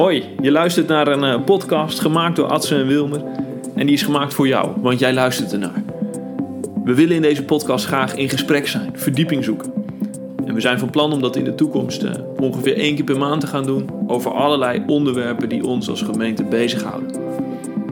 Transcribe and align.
Hoi, 0.00 0.24
je 0.42 0.50
luistert 0.50 0.88
naar 0.88 1.08
een 1.08 1.24
eh, 1.24 1.44
podcast 1.44 2.00
gemaakt 2.00 2.36
door 2.36 2.46
Adse 2.46 2.74
en 2.74 2.86
Wilmer. 2.86 3.22
En 3.74 3.86
die 3.86 3.94
is 3.94 4.02
gemaakt 4.02 4.34
voor 4.34 4.48
jou, 4.48 4.70
want 4.80 4.98
jij 4.98 5.12
luistert 5.12 5.52
ernaar. 5.52 5.82
We 6.84 6.94
willen 6.94 7.16
in 7.16 7.22
deze 7.22 7.44
podcast 7.44 7.86
graag 7.86 8.14
in 8.14 8.28
gesprek 8.28 8.68
zijn, 8.68 8.90
verdieping 8.94 9.44
zoeken. 9.44 9.72
En 10.46 10.54
we 10.54 10.60
zijn 10.60 10.78
van 10.78 10.90
plan 10.90 11.12
om 11.12 11.20
dat 11.20 11.36
in 11.36 11.44
de 11.44 11.54
toekomst 11.54 12.02
eh, 12.02 12.12
ongeveer 12.36 12.76
één 12.76 12.94
keer 12.94 13.04
per 13.04 13.18
maand 13.18 13.40
te 13.40 13.46
gaan 13.46 13.64
doen 13.64 13.90
over 14.06 14.30
allerlei 14.30 14.82
onderwerpen 14.86 15.48
die 15.48 15.66
ons 15.66 15.88
als 15.88 16.02
gemeente 16.02 16.44
bezighouden. 16.44 17.10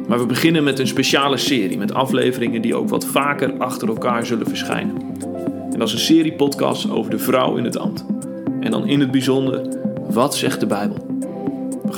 Maar 0.07 0.19
we 0.19 0.27
beginnen 0.27 0.65
met 0.65 0.79
een 0.79 0.87
speciale 0.87 1.37
serie 1.37 1.79
met 1.79 1.95
afleveringen 1.95 2.63
die 2.63 2.75
ook 2.75 2.89
wat 2.89 3.07
vaker 3.07 3.53
achter 3.59 3.89
elkaar 3.89 4.27
zullen 4.27 4.47
verschijnen. 4.47 4.97
En 5.73 5.79
dat 5.79 5.89
is 5.89 5.95
een 5.95 6.01
serie 6.01 6.33
podcast 6.33 6.91
over 6.91 7.11
de 7.11 7.19
vrouw 7.19 7.57
in 7.57 7.65
het 7.65 7.79
ambt. 7.79 8.05
En 8.61 8.71
dan 8.71 8.87
in 8.87 9.01
het 9.01 9.11
bijzonder, 9.11 9.63
wat 10.11 10.37
zegt 10.37 10.61
de 10.61 10.67
Bijbel? 10.67 11.08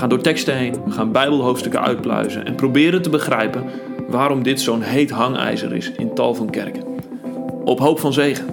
Gaan 0.01 0.09
door 0.09 0.21
teksten 0.21 0.57
heen, 0.57 0.85
we 0.85 0.91
gaan 0.91 1.13
Bijbelhoofdstukken 1.13 1.81
uitpluizen 1.81 2.47
en 2.47 2.55
proberen 2.55 3.03
te 3.03 3.11
begrijpen 3.11 3.65
waarom 4.09 4.43
dit 4.43 4.61
zo'n 4.61 4.83
heet 4.83 5.11
hangijzer 5.11 5.73
is 5.73 5.91
in 5.91 6.15
tal 6.15 6.35
van 6.35 6.51
kerken. 6.51 6.85
Op 7.65 7.79
hoop 7.79 8.01
van 8.01 8.13
zegen. 8.13 8.47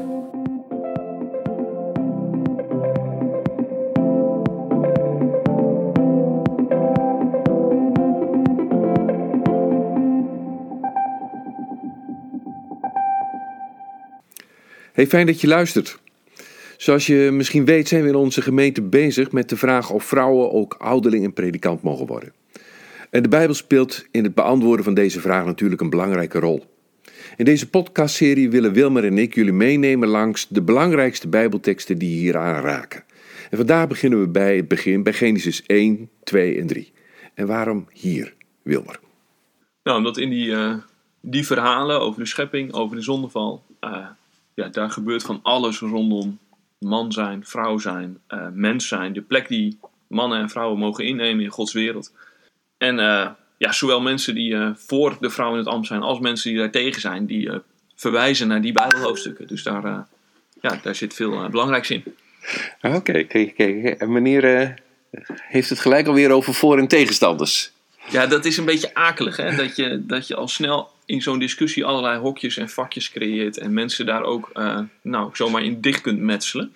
Hey, 14.94 15.08
fijn 15.08 15.26
dat 15.26 15.42
je 15.42 15.48
luistert. 15.48 16.00
Zoals 16.78 17.06
je 17.08 17.30
misschien 17.34 17.66
weet 17.66 17.88
zijn 17.88 18.04
we 18.04 18.08
in 18.08 18.16
onze 18.16 18.42
gemeente 18.42 18.82
bezig 18.82 19.32
met 19.32 19.50
de 19.50 19.58
vraag 19.58 19.90
of 19.90 20.04
vrouwen 20.04 20.52
ook 20.52 20.74
ouderling 20.74 21.24
en 21.24 21.34
predikant 21.34 21.82
mogen 21.82 22.06
worden. 22.06 22.34
En 23.10 23.24
de 23.24 23.30
Bijbel 23.30 23.56
speelt 23.56 24.06
in 24.12 24.24
het 24.24 24.34
beantwoorden 24.34 24.86
van 24.86 24.94
deze 24.94 25.20
vraag 25.20 25.46
natuurlijk 25.46 25.82
een 25.82 25.90
belangrijke 25.90 26.40
rol. 26.40 26.66
In 27.38 27.46
deze 27.46 27.70
podcastserie 27.70 28.50
willen 28.50 28.74
Wilmer 28.74 29.06
en 29.06 29.18
ik 29.18 29.36
jullie 29.36 29.54
meenemen 29.54 30.08
langs 30.08 30.48
de 30.48 30.62
belangrijkste 30.62 31.28
Bijbelteksten 31.28 31.98
die 31.98 32.18
hier 32.18 32.38
aanraken. 32.38 33.04
En 33.50 33.58
vandaag 33.58 33.88
beginnen 33.88 34.20
we 34.20 34.28
bij 34.28 34.56
het 34.56 34.68
begin, 34.68 35.04
bij 35.04 35.14
Genesis 35.14 35.64
1, 35.66 36.10
2 36.24 36.60
en 36.60 36.68
3. 36.68 36.92
En 37.34 37.48
waarom 37.48 37.88
hier, 37.94 38.34
Wilmer? 38.62 39.00
Nou, 39.84 39.98
omdat 39.98 40.18
in 40.18 40.30
die, 40.30 40.48
uh, 40.48 40.76
die 41.22 41.46
verhalen 41.46 42.02
over 42.02 42.20
de 42.20 42.28
schepping, 42.28 42.74
over 42.74 42.96
de 42.96 43.02
zondeval, 43.02 43.64
uh, 43.82 44.06
ja, 44.54 44.68
daar 44.68 44.90
gebeurt 44.90 45.24
van 45.24 45.40
alles 45.42 45.80
rondom 45.80 46.38
man 46.80 47.12
zijn, 47.12 47.46
vrouw 47.46 47.78
zijn, 47.78 48.18
uh, 48.30 48.48
mens 48.54 48.88
zijn. 48.88 49.14
De 49.14 49.22
plek 49.22 49.48
die 49.48 49.80
mannen 50.08 50.40
en 50.40 50.50
vrouwen 50.50 50.80
mogen 50.80 51.06
innemen 51.06 51.44
in 51.44 51.50
Gods 51.50 51.74
wereld. 51.74 52.14
En 52.78 52.98
uh, 52.98 53.30
ja, 53.58 53.72
zowel 53.72 54.02
mensen 54.02 54.36
die 54.36 54.52
uh, 54.52 54.70
voor 54.76 55.18
de 55.20 55.30
vrouw 55.30 55.52
in 55.52 55.58
het 55.58 55.68
ambt 55.68 55.88
zijn, 55.88 56.02
als 56.02 56.20
mensen 56.20 56.50
die 56.50 56.60
daar 56.60 56.72
tegen 56.72 57.02
zijn, 57.02 57.26
die 57.26 57.52
verwijzen 57.96 58.48
naar 58.48 58.62
die 58.62 58.74
Bijbelhoofdstukken. 58.74 59.48
Dus 59.48 59.64
daar, 59.64 60.08
ja, 60.62 60.80
daar 60.84 60.96
zit 60.96 61.14
veel 61.14 61.50
belangrijks 61.50 61.90
in. 61.90 62.04
Oké, 62.82 63.24
kijk, 63.24 63.56
kijk. 63.56 63.84
En 63.86 64.12
meneer 64.12 64.74
heeft 65.28 65.70
het 65.70 65.80
gelijk 65.80 66.08
alweer 66.08 66.32
over 66.32 66.54
voor- 66.54 66.78
en 66.78 66.88
tegenstanders. 66.88 67.72
Ja, 68.10 68.28
dat 68.28 68.46
is 68.46 68.58
een 68.58 68.66
beetje 68.66 68.94
akelig, 68.94 69.38
hè? 69.38 69.56
Dat, 69.56 69.76
je, 69.76 70.06
dat 70.06 70.28
je 70.28 70.36
al 70.36 70.48
snel 70.48 70.92
in 71.06 71.22
zo'n 71.22 71.40
discussie 71.40 71.86
allerlei 71.86 72.20
hokjes 72.20 72.58
en 72.58 72.70
vakjes 72.70 73.12
creëert 73.12 73.58
en 73.58 73.74
mensen 73.74 74.06
daar 74.06 74.24
ook 74.24 74.50
uh, 74.54 74.80
nou, 75.02 75.30
zomaar 75.34 75.64
in 75.64 75.82
dicht 75.82 76.02
kunt 76.02 76.20
metselen. 76.20 76.76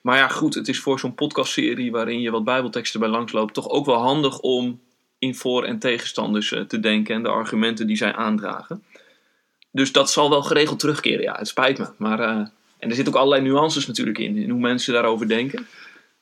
Maar 0.00 0.16
ja, 0.16 0.28
goed, 0.28 0.54
het 0.54 0.68
is 0.68 0.80
voor 0.80 0.98
zo'n 0.98 1.14
podcastserie 1.14 1.90
waarin 1.90 2.20
je 2.20 2.30
wat 2.30 2.44
Bijbelteksten 2.44 3.00
bij 3.00 3.08
langsloopt, 3.08 3.54
toch 3.54 3.68
ook 3.68 3.86
wel 3.86 4.00
handig 4.00 4.38
om 4.38 4.80
in 5.18 5.34
voor- 5.34 5.64
en 5.64 5.78
tegenstanders 5.78 6.52
uh, 6.52 6.60
te 6.60 6.80
denken 6.80 7.14
en 7.14 7.22
de 7.22 7.28
argumenten 7.28 7.86
die 7.86 7.96
zij 7.96 8.14
aandragen. 8.14 8.82
Dus 9.70 9.92
dat 9.92 10.10
zal 10.10 10.30
wel 10.30 10.42
geregeld 10.42 10.78
terugkeren, 10.78 11.22
ja, 11.22 11.36
het 11.38 11.48
spijt 11.48 11.78
me. 11.78 11.86
Maar, 11.96 12.20
uh, 12.20 12.46
en 12.78 12.88
er 12.88 12.94
zitten 12.94 13.14
ook 13.14 13.20
allerlei 13.20 13.42
nuances 13.42 13.86
natuurlijk 13.86 14.18
in, 14.18 14.36
in 14.36 14.50
hoe 14.50 14.60
mensen 14.60 14.92
daarover 14.92 15.28
denken. 15.28 15.66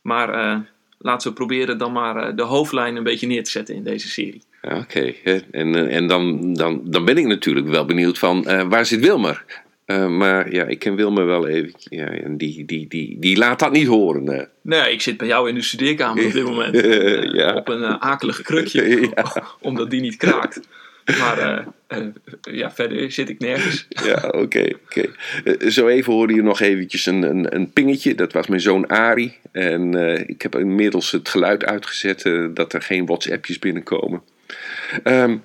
Maar 0.00 0.64
laten 1.02 1.28
we 1.28 1.34
proberen 1.34 1.78
dan 1.78 1.92
maar 1.92 2.36
de 2.36 2.42
hoofdlijn 2.42 2.96
een 2.96 3.02
beetje 3.02 3.26
neer 3.26 3.44
te 3.44 3.50
zetten 3.50 3.74
in 3.74 3.82
deze 3.82 4.08
serie. 4.08 4.42
Oké, 4.62 4.76
okay. 4.76 5.44
en, 5.50 5.88
en 5.88 6.06
dan, 6.06 6.54
dan, 6.54 6.80
dan 6.84 7.04
ben 7.04 7.18
ik 7.18 7.26
natuurlijk 7.26 7.68
wel 7.68 7.84
benieuwd 7.84 8.18
van 8.18 8.44
uh, 8.48 8.62
waar 8.68 8.86
zit 8.86 9.00
Wilmer? 9.00 9.44
Uh, 9.86 10.08
maar 10.08 10.52
ja, 10.52 10.64
ik 10.64 10.78
ken 10.78 10.94
Wilmer 10.94 11.26
wel 11.26 11.46
even. 11.48 11.72
Ja, 11.78 12.06
en 12.06 12.36
die, 12.36 12.64
die, 12.64 12.88
die, 12.88 13.16
die 13.18 13.36
laat 13.36 13.58
dat 13.58 13.72
niet 13.72 13.86
horen. 13.86 14.32
Uh. 14.32 14.42
Nee, 14.62 14.92
ik 14.92 15.00
zit 15.00 15.16
bij 15.16 15.26
jou 15.26 15.48
in 15.48 15.54
de 15.54 15.62
studeerkamer 15.62 16.26
op 16.26 16.32
dit 16.32 16.44
moment. 16.44 16.74
ja. 17.38 17.54
Op 17.54 17.68
een 17.68 17.84
akelige 17.84 18.42
krukje, 18.42 19.10
omdat 19.60 19.90
die 19.90 20.00
niet 20.00 20.16
kraakt. 20.16 20.60
Maar 21.04 21.64
ja, 22.40 22.72
verder 22.72 23.12
zit 23.12 23.28
ik 23.28 23.38
nergens. 23.38 23.86
Ja, 24.04 24.32
oké. 24.34 24.76
Okay. 24.84 25.10
Zo 25.70 25.88
even 25.88 26.12
hoorde 26.12 26.34
je 26.34 26.42
nog 26.42 26.60
eventjes 26.60 27.06
een, 27.06 27.22
een, 27.22 27.54
een 27.54 27.72
pingetje. 27.72 28.14
Dat 28.14 28.32
was 28.32 28.46
mijn 28.46 28.60
zoon 28.60 28.86
Ari. 28.86 29.32
En 29.52 29.94
ik 30.28 30.42
heb 30.42 30.56
inmiddels 30.56 31.10
het 31.10 31.28
geluid 31.28 31.64
uitgezet 31.64 32.30
dat 32.54 32.72
er 32.72 32.82
geen 32.82 33.06
WhatsAppjes 33.06 33.58
binnenkomen. 33.58 34.22
Um, 35.04 35.40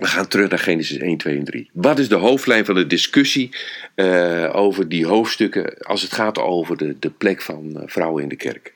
we 0.00 0.06
gaan 0.06 0.28
terug 0.28 0.48
naar 0.48 0.58
Genesis 0.58 0.96
1, 0.96 1.16
2 1.16 1.38
en 1.38 1.44
3. 1.44 1.70
Wat 1.72 1.98
is 1.98 2.08
de 2.08 2.14
hoofdlijn 2.14 2.64
van 2.64 2.74
de 2.74 2.86
discussie 2.86 3.50
over 4.52 4.88
die 4.88 5.06
hoofdstukken 5.06 5.78
als 5.78 6.02
het 6.02 6.12
gaat 6.12 6.38
over 6.38 6.76
de, 6.76 6.96
de 6.98 7.10
plek 7.10 7.42
van 7.42 7.82
vrouwen 7.86 8.22
in 8.22 8.28
de 8.28 8.36
kerk? 8.36 8.74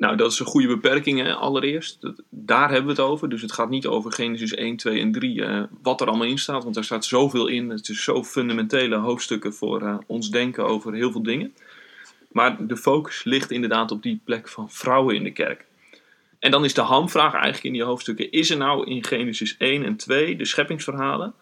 Nou, 0.00 0.16
dat 0.16 0.32
is 0.32 0.38
een 0.38 0.46
goede 0.46 0.66
beperking 0.66 1.20
hè, 1.20 1.34
allereerst. 1.34 1.98
Daar 2.30 2.70
hebben 2.70 2.96
we 2.96 3.02
het 3.02 3.10
over. 3.10 3.28
Dus 3.28 3.42
het 3.42 3.52
gaat 3.52 3.70
niet 3.70 3.86
over 3.86 4.12
Genesis 4.12 4.54
1, 4.54 4.76
2 4.76 5.00
en 5.00 5.12
3, 5.12 5.34
uh, 5.34 5.62
wat 5.82 6.00
er 6.00 6.06
allemaal 6.06 6.26
in 6.26 6.38
staat. 6.38 6.62
Want 6.62 6.74
daar 6.74 6.84
staat 6.84 7.04
zoveel 7.04 7.46
in. 7.46 7.70
Het 7.70 7.88
is 7.88 8.04
zo 8.04 8.24
fundamentele 8.24 8.96
hoofdstukken 8.96 9.54
voor 9.54 10.04
ons 10.06 10.30
denken 10.30 10.66
over 10.66 10.94
heel 10.94 11.12
veel 11.12 11.22
dingen. 11.22 11.54
Maar 12.32 12.66
de 12.66 12.76
focus 12.76 13.24
ligt 13.24 13.50
inderdaad 13.50 13.90
op 13.90 14.02
die 14.02 14.20
plek 14.24 14.48
van 14.48 14.70
vrouwen 14.70 15.14
in 15.14 15.24
de 15.24 15.32
kerk. 15.32 15.66
En 16.38 16.50
dan 16.50 16.64
is 16.64 16.74
de 16.74 16.80
hamvraag 16.80 17.32
eigenlijk 17.32 17.64
in 17.64 17.72
die 17.72 17.82
hoofdstukken: 17.82 18.30
is 18.30 18.50
er 18.50 18.56
nou 18.56 18.86
in 18.86 19.04
Genesis 19.04 19.56
1 19.56 19.84
en 19.84 19.96
2, 19.96 20.36
de 20.36 20.44
scheppingsverhalen, 20.44 21.34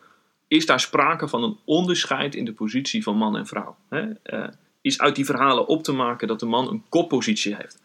is 0.49 0.67
daar 0.67 0.81
sprake 0.81 1.29
van 1.29 1.43
een 1.43 1.57
onderscheid 1.65 2.35
in 2.35 2.45
de 2.45 2.53
positie 2.53 3.03
van 3.03 3.17
man 3.17 3.37
en 3.37 3.47
vrouw? 3.47 3.77
He? 3.89 4.07
Uh, 4.25 4.47
is 4.81 5.01
uit 5.01 5.17
die 5.17 5.25
verhalen 5.25 5.67
op 5.67 5.83
te 5.83 5.93
maken 5.93 6.29
dat 6.29 6.41
de 6.41 6.47
man 6.47 6.69
een 6.69 6.85
koppositie 6.89 7.55
heeft, 7.55 7.83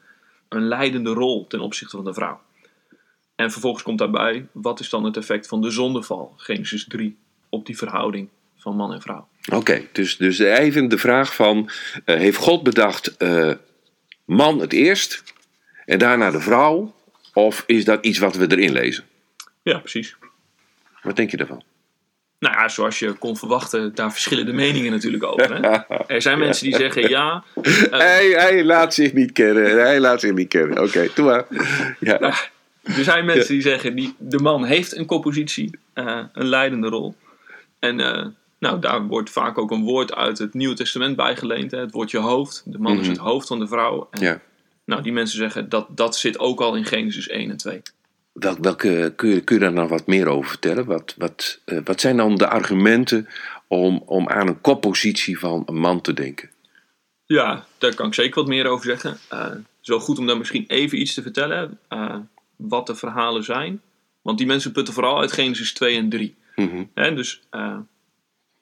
een 0.55 0.67
leidende 0.67 1.13
rol 1.13 1.47
ten 1.47 1.59
opzichte 1.59 1.95
van 1.95 2.05
de 2.05 2.13
vrouw? 2.13 2.41
En 3.35 3.51
vervolgens 3.51 3.83
komt 3.83 3.97
daarbij: 3.97 4.47
wat 4.51 4.79
is 4.79 4.89
dan 4.89 5.03
het 5.03 5.17
effect 5.17 5.47
van 5.47 5.61
de 5.61 5.69
zondeval, 5.69 6.33
Genesis 6.37 6.85
3, 6.87 7.17
op 7.49 7.65
die 7.65 7.77
verhouding 7.77 8.29
van 8.57 8.75
man 8.75 8.93
en 8.93 9.01
vrouw? 9.01 9.27
Oké, 9.45 9.55
okay, 9.55 9.89
dus, 9.91 10.17
dus 10.17 10.39
even 10.39 10.89
de 10.89 10.97
vraag 10.97 11.35
van: 11.35 11.69
uh, 12.05 12.17
heeft 12.17 12.37
God 12.37 12.63
bedacht 12.63 13.15
uh, 13.17 13.53
man 14.25 14.59
het 14.59 14.73
eerst 14.73 15.23
en 15.85 15.99
daarna 15.99 16.31
de 16.31 16.41
vrouw? 16.41 16.95
Of 17.33 17.63
is 17.67 17.85
dat 17.85 18.05
iets 18.05 18.17
wat 18.17 18.35
we 18.35 18.51
erin 18.51 18.71
lezen? 18.71 19.03
Ja, 19.61 19.79
precies. 19.79 20.15
Wat 21.01 21.15
denk 21.15 21.31
je 21.31 21.37
daarvan? 21.37 21.63
Nou 22.43 22.55
ja, 22.55 22.69
zoals 22.69 22.99
je 22.99 23.13
kon 23.13 23.37
verwachten, 23.37 23.95
daar 23.95 24.11
verschillen 24.11 24.45
de 24.45 24.53
meningen 24.53 24.91
natuurlijk 24.91 25.23
over. 25.23 25.55
Hè? 25.55 25.95
Er 26.07 26.21
zijn 26.21 26.39
mensen 26.45 26.65
die 26.65 26.75
zeggen 26.75 27.09
ja. 27.09 27.43
Uh, 27.61 27.89
hij, 27.89 28.27
hij, 28.29 28.63
laat 28.63 28.93
zich 28.93 29.13
niet 29.13 29.31
kennen. 29.31 29.79
Hij 29.79 29.99
laat 29.99 30.19
zich 30.19 30.33
niet 30.33 30.47
kennen. 30.47 30.77
Oké, 30.77 30.87
okay, 30.87 31.09
doe 31.15 31.25
maar. 31.25 31.45
Ja. 31.99 32.19
Nou, 32.19 32.33
er 32.83 33.03
zijn 33.03 33.25
mensen 33.25 33.53
die 33.53 33.61
zeggen 33.61 33.95
die, 33.95 34.15
de 34.17 34.39
man 34.39 34.63
heeft 34.63 34.97
een 34.97 35.05
koppositie, 35.05 35.79
uh, 35.95 36.19
een 36.33 36.47
leidende 36.47 36.87
rol. 36.87 37.15
En 37.79 37.99
uh, 37.99 38.25
nou, 38.59 38.79
daar 38.79 39.03
wordt 39.03 39.29
vaak 39.29 39.57
ook 39.57 39.71
een 39.71 39.83
woord 39.83 40.15
uit 40.15 40.37
het 40.37 40.53
Nieuwe 40.53 40.75
Testament 40.75 41.15
bijgeleend. 41.15 41.71
Hè? 41.71 41.79
Het 41.79 41.91
woordje 41.91 42.19
hoofd. 42.19 42.63
De 42.65 42.77
man 42.77 42.91
mm 42.91 42.97
-hmm. 42.97 43.01
is 43.01 43.17
het 43.17 43.25
hoofd 43.25 43.47
van 43.47 43.59
de 43.59 43.67
vrouw. 43.67 44.07
En, 44.11 44.21
ja. 44.21 44.39
Nou, 44.85 45.01
die 45.01 45.13
mensen 45.13 45.37
zeggen 45.37 45.69
dat 45.69 45.87
dat 45.89 46.17
zit 46.17 46.39
ook 46.39 46.61
al 46.61 46.75
in 46.75 46.85
Genesis 46.85 47.27
1 47.27 47.49
en 47.49 47.57
2. 47.57 47.81
Wel, 48.33 48.57
welke, 48.61 49.13
kun, 49.15 49.29
je, 49.29 49.41
kun 49.41 49.55
je 49.55 49.61
daar 49.61 49.73
nou 49.73 49.87
wat 49.87 50.07
meer 50.07 50.27
over 50.27 50.49
vertellen? 50.49 50.85
Wat, 50.85 51.15
wat, 51.17 51.59
uh, 51.65 51.79
wat 51.83 52.01
zijn 52.01 52.17
dan 52.17 52.35
de 52.35 52.47
argumenten 52.47 53.27
om, 53.67 54.03
om 54.05 54.29
aan 54.29 54.47
een 54.47 54.61
koppositie 54.61 55.39
van 55.39 55.63
een 55.65 55.79
man 55.79 56.01
te 56.01 56.13
denken? 56.13 56.49
Ja, 57.25 57.65
daar 57.77 57.95
kan 57.95 58.07
ik 58.07 58.13
zeker 58.13 58.35
wat 58.35 58.47
meer 58.47 58.67
over 58.67 58.85
zeggen. 58.85 59.17
Uh, 59.33 59.51
zo 59.79 59.99
goed 59.99 60.19
om 60.19 60.27
daar 60.27 60.37
misschien 60.37 60.63
even 60.67 60.99
iets 60.99 61.13
te 61.13 61.21
vertellen. 61.21 61.79
Uh, 61.89 62.15
wat 62.55 62.87
de 62.87 62.95
verhalen 62.95 63.43
zijn. 63.43 63.81
Want 64.21 64.37
die 64.37 64.47
mensen 64.47 64.71
putten 64.71 64.93
vooral 64.93 65.19
uit 65.19 65.31
Genesis 65.31 65.73
2 65.73 65.97
en 65.97 66.09
3. 66.09 66.35
Mhm. 66.55 66.83
He, 66.93 67.13
dus 67.13 67.41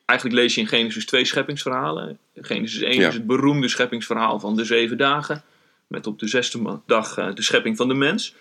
eigenlijk 0.06 0.40
lees 0.40 0.56
je 0.56 0.62
in 0.62 0.68
Genesis 0.68 1.06
2 1.06 1.26
scheppingsverhalen. 1.26 2.18
Genesis 2.36 2.82
1 2.82 3.00
Ja. 3.00 3.08
is 3.08 3.14
het 3.14 3.28
beroemde 3.28 3.68
scheppingsverhaal 3.68 4.40
van 4.40 4.56
de 4.56 4.66
zeven 4.66 4.98
dagen. 4.98 5.44
Met 5.88 6.08
op 6.08 6.20
de 6.20 6.28
zesde 6.28 6.80
dag 6.86 7.34
de 7.34 7.42
schepping 7.42 7.78
van 7.78 7.88
de 7.88 7.94
mens. 7.94 8.36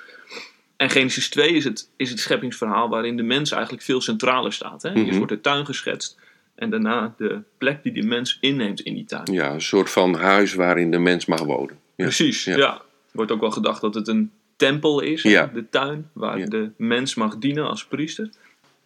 En 0.81 0.91
Genesis 0.91 1.29
2 1.31 1.53
is 1.53 1.65
het, 1.65 1.91
is 1.97 2.11
het 2.11 2.19
scheppingsverhaal 2.21 2.89
waarin 2.89 3.17
de 3.17 3.23
mens 3.23 3.51
eigenlijk 3.53 3.83
veel 3.83 4.01
centraler 4.01 4.53
staat. 4.53 4.83
Hè? 4.83 4.91
Mhm. 4.91 4.99
Eerst 5.05 5.17
wordt 5.17 5.33
de 5.33 5.41
tuin 5.41 5.67
geschetst. 5.67 6.19
En 6.55 6.71
daarna 6.71 7.15
de 7.19 7.43
plek 7.59 7.83
die 7.83 7.93
de 7.93 8.03
mens 8.03 8.39
inneemt 8.41 8.81
in 8.81 8.95
die 8.95 9.05
tuin. 9.05 9.33
Ja, 9.33 9.53
een 9.53 9.61
soort 9.61 9.91
van 9.91 10.15
huis 10.15 10.55
waarin 10.55 10.91
de 10.91 10.99
mens 10.99 11.27
mag 11.27 11.41
wonen. 11.41 11.79
Ja. 11.97 12.05
Precies, 12.05 12.45
ja. 12.45 12.57
Ja. 12.57 12.75
Er 12.75 12.83
wordt 13.13 13.31
ook 13.31 13.41
wel 13.41 13.51
gedacht 13.51 13.81
dat 13.81 13.95
het 13.95 14.09
een 14.09 14.31
tempel 14.57 15.01
is, 15.01 15.23
Ja. 15.23 15.51
de 15.55 15.69
tuin, 15.69 16.11
waar 16.13 16.49
de 16.49 16.71
mens 16.77 17.15
mag 17.15 17.37
dienen 17.39 17.69
als 17.69 17.85
priester. 17.87 18.31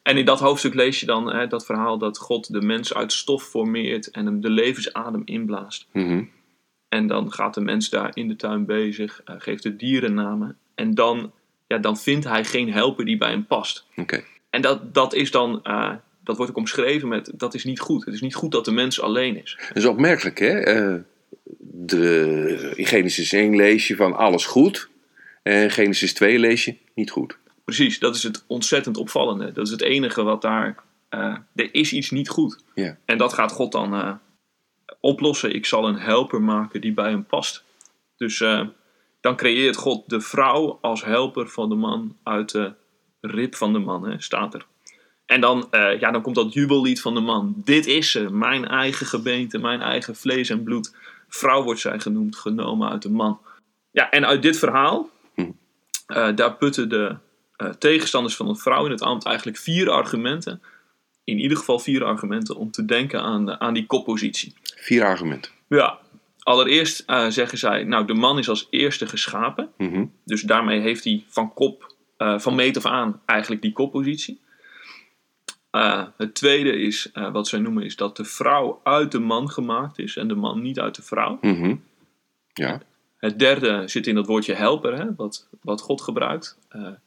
En 0.03 0.17
in 0.17 0.25
dat 0.25 0.41
hoofdstuk 0.41 0.75
lees 0.75 1.01
je 1.01 1.07
dan 1.07 1.33
hè, 1.33 1.47
dat 1.47 1.67
verhaal 1.67 1.99
dat 1.99 2.19
God 2.19 2.53
de 2.53 2.61
mens 2.61 2.95
uit 2.95 3.13
stof 3.13 3.43
formeert 3.45 4.11
en 4.11 4.27
hem 4.27 4.41
de 4.41 4.51
levensadem 4.51 5.23
inblaast. 5.25 5.87
Mhm. 5.93 6.23
En 6.89 7.07
dan 7.07 7.33
gaat 7.33 7.55
de 7.55 7.61
mens 7.61 7.91
daar 7.91 8.11
in 8.15 8.29
de 8.29 8.37
tuin 8.37 8.65
bezig, 8.67 9.21
eh, 9.25 9.35
geeft 9.39 9.63
de 9.63 9.77
dieren 9.77 10.15
namen. 10.15 10.57
En 10.75 10.95
dan, 10.95 11.33
ja, 11.75 11.81
dan 11.81 11.99
vindt 11.99 12.25
hij 12.25 12.45
geen 12.45 12.73
helper 12.73 13.05
die 13.05 13.17
bij 13.17 13.31
hem 13.31 13.47
past. 13.47 13.87
Oké. 13.97 14.25
En 14.51 14.63
dat, 14.63 14.95
dat 14.95 15.15
is 15.15 15.31
dan, 15.31 15.63
eh, 15.63 15.93
dat 16.25 16.37
wordt 16.37 16.51
ook 16.51 16.59
omschreven 16.59 17.09
met, 17.09 17.31
dat 17.35 17.55
is 17.55 17.65
niet 17.65 17.81
goed. 17.81 18.05
Het 18.05 18.15
is 18.15 18.21
niet 18.21 18.35
goed 18.35 18.53
dat 18.53 18.65
de 18.65 18.73
mens 18.73 19.01
alleen 19.01 19.43
is. 19.43 19.57
Dat 19.69 19.77
is 19.77 19.85
opmerkelijk, 19.85 20.39
hè? 20.39 20.61
Eh, 20.61 20.95
de, 21.59 22.73
in 22.75 22.87
Genesis 22.87 23.33
1 23.33 23.57
lees 23.57 23.89
je 23.89 23.97
van 23.97 24.17
alles 24.17 24.47
goed. 24.47 24.89
En 25.43 25.71
Genesis 25.71 26.15
2 26.15 26.39
lees 26.39 26.65
je 26.65 26.77
niet 26.95 27.11
goed. 27.11 27.39
Precies, 27.65 27.99
dat 27.99 28.15
is 28.15 28.23
het 28.23 28.45
ontzettend 28.47 28.97
opvallende. 28.97 29.53
Dat 29.53 29.67
is 29.67 29.73
het 29.73 29.83
enige 29.83 30.23
wat 30.23 30.43
daar, 30.43 30.77
eh, 31.09 31.37
er 31.55 31.69
is 31.75 31.93
iets 31.93 32.11
niet 32.11 32.29
goed. 32.29 32.59
Ja. 32.75 32.97
En 33.05 33.19
dat 33.19 33.33
gaat 33.33 33.53
God 33.53 33.73
dan 33.73 34.21
oplossen. 35.01 35.55
Ik 35.55 35.67
zal 35.67 35.89
een 35.89 35.99
helper 35.99 36.43
maken 36.43 36.81
die 36.81 36.93
bij 36.93 37.11
hem 37.11 37.25
past. 37.25 37.65
Dus 38.17 38.45
dan 39.25 39.37
creëert 39.37 39.77
God 39.77 40.03
de 40.07 40.21
vrouw 40.21 40.79
als 40.81 41.05
helper 41.05 41.49
van 41.49 41.69
de 41.69 41.75
man 41.75 42.17
uit 42.23 42.51
de 42.51 42.73
rib 43.21 43.55
van 43.55 43.73
de 43.73 43.79
man, 43.79 44.09
hè, 44.09 44.21
staat 44.21 44.55
er. 44.55 44.67
En 45.27 45.41
dan, 45.41 45.67
eh, 45.71 46.01
ja, 46.01 46.11
dan 46.11 46.23
komt 46.23 46.35
dat 46.35 46.53
jubellied 46.53 47.01
van 47.01 47.15
de 47.15 47.21
man. 47.21 47.55
Dit 47.57 47.87
is 47.87 48.11
ze, 48.11 48.31
mijn 48.31 48.69
eigen 48.69 49.07
gebeente, 49.07 49.59
mijn 49.59 49.81
eigen 49.81 50.17
vlees 50.17 50.51
en 50.51 50.63
bloed. 50.63 50.95
Vrouw 51.29 51.63
wordt 51.63 51.81
zij 51.81 52.01
genoemd, 52.01 52.37
genomen 52.37 52.91
uit 52.91 53.03
de 53.03 53.11
man. 53.11 53.41
Ja, 53.91 54.11
en 54.11 54.27
uit 54.27 54.43
dit 54.43 54.59
verhaal, 54.59 55.11
eh, 56.07 56.29
daar 56.35 56.57
putten 56.57 56.89
de 56.89 57.17
eh, 57.57 57.69
tegenstanders 57.69 58.37
van 58.37 58.49
een 58.49 58.57
vrouw 58.57 58.85
in 58.85 58.91
het 58.91 59.03
ambt 59.03 59.25
eigenlijk 59.25 59.57
vier 59.57 59.91
argumenten. 59.91 60.63
In 61.25 61.39
ieder 61.39 61.57
geval 61.57 61.79
vier 61.79 62.05
argumenten 62.05 62.57
om 62.57 62.71
te 62.71 62.85
denken 62.85 63.23
aan, 63.23 63.61
aan 63.61 63.75
die 63.75 63.87
koppositie. 63.87 64.55
Vier 64.77 65.05
argumenten. 65.05 65.53
Ja, 65.69 65.99
allereerst 66.45 67.03
eh, 67.07 67.27
zeggen 67.29 67.59
zij, 67.59 67.85
nou 67.85 68.07
de 68.07 68.15
man 68.15 68.39
is 68.39 68.49
als 68.49 68.67
eerste 68.71 69.07
geschapen. 69.07 69.71
Mhm. 69.77 70.05
Dus 70.25 70.43
daarmee 70.43 70.81
heeft 70.81 71.05
hij 71.05 71.25
van 71.29 71.55
kop, 71.55 71.95
eh, 72.17 72.39
van 72.39 72.55
meet 72.55 72.77
af 72.77 72.87
aan 72.87 73.21
eigenlijk 73.27 73.63
die 73.63 73.73
koppositie. 73.73 74.41
Eh, 75.71 76.03
het 76.17 76.35
tweede 76.35 76.79
is, 76.79 77.11
wat 77.33 77.49
zij 77.49 77.59
noemen, 77.59 77.85
is 77.85 77.97
dat 77.97 78.17
de 78.17 78.25
vrouw 78.25 78.81
uit 78.83 79.13
de 79.13 79.19
man 79.19 79.51
gemaakt 79.51 79.99
is 79.99 80.17
en 80.17 80.29
de 80.29 80.35
man 80.35 80.63
niet 80.63 80.81
uit 80.81 80.95
de 80.95 81.03
vrouw. 81.03 81.39
Mhm. 81.41 81.75
Ja. 82.53 82.81
Het 83.17 83.39
derde 83.39 83.83
zit 83.89 84.07
in 84.07 84.15
dat 84.15 84.27
woordje 84.27 84.55
helper, 84.55 84.95
hè, 84.95 85.15
wat, 85.17 85.49
wat 85.63 85.81
God 85.81 86.01
gebruikt. 86.01 86.59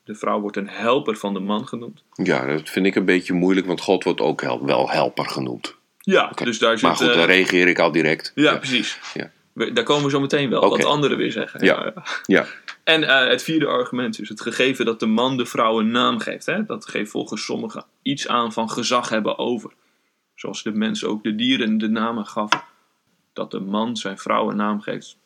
De 0.03 0.15
vrouw 0.15 0.39
wordt 0.39 0.57
een 0.57 0.69
helper 0.69 1.15
van 1.15 1.33
de 1.33 1.39
man 1.39 1.67
genoemd. 1.67 2.03
ja, 2.13 2.45
dat 2.45 2.69
vind 2.69 2.85
ik 2.85 2.95
een 2.95 3.05
beetje 3.05 3.33
moeilijk, 3.33 3.67
want 3.67 3.81
God 3.81 4.03
wordt 4.03 4.21
ook 4.21 4.41
wel 4.41 4.89
helper 4.89 5.25
genoemd. 5.25 5.76
Ja, 6.13 6.31
dus 6.43 6.59
daar 6.59 6.71
zit... 6.79 6.81
Maar 6.87 6.95
goed, 6.95 7.07
eh, 7.07 7.15
dan 7.15 7.25
reageer 7.25 7.67
ik 7.67 7.79
al 7.79 7.91
direct. 7.91 8.31
ja, 8.35 8.57
precies. 8.57 8.99
Ja. 9.13 9.31
We- 9.53 9.73
Daar 9.73 9.83
komen 9.83 10.03
we 10.03 10.09
zo 10.09 10.19
meteen 10.19 10.49
wel, 10.49 10.61
Oké. 10.61 10.69
wat 10.77 10.85
anderen 10.85 11.17
weer 11.17 11.31
zeggen. 11.31 11.65
Ja. 11.65 11.93
Ja. 12.25 12.45
En 12.83 13.03
eh, 13.03 13.27
het 13.29 13.43
vierde 13.43 13.65
argument 13.67 14.21
is 14.21 14.29
het 14.29 14.41
gegeven 14.41 14.85
dat 14.85 14.99
de 14.99 15.05
man 15.05 15.37
de 15.37 15.45
vrouw 15.45 15.79
een 15.79 15.91
naam 15.91 16.19
geeft. 16.19 16.45
Hè? 16.45 16.65
Dat 16.65 16.87
geeft 16.87 17.11
volgens 17.11 17.43
sommigen 17.45 17.85
iets 18.01 18.27
aan 18.27 18.53
van 18.53 18.69
gezag 18.69 19.09
hebben 19.09 19.37
over. 19.37 19.71
Zoals 20.35 20.63
de 20.63 20.71
mens 20.71 21.03
ook 21.05 21.23
de 21.23 21.35
dieren 21.35 21.77
de 21.77 21.87
namen 21.87 22.25
gaf. 22.25 22.49
Dat 23.33 23.51
de 23.51 23.59
man 23.59 23.95
zijn 23.97 24.17
vrouw 24.17 24.49
een 24.49 24.55
naam 24.55 24.81
geeft, 24.81 25.17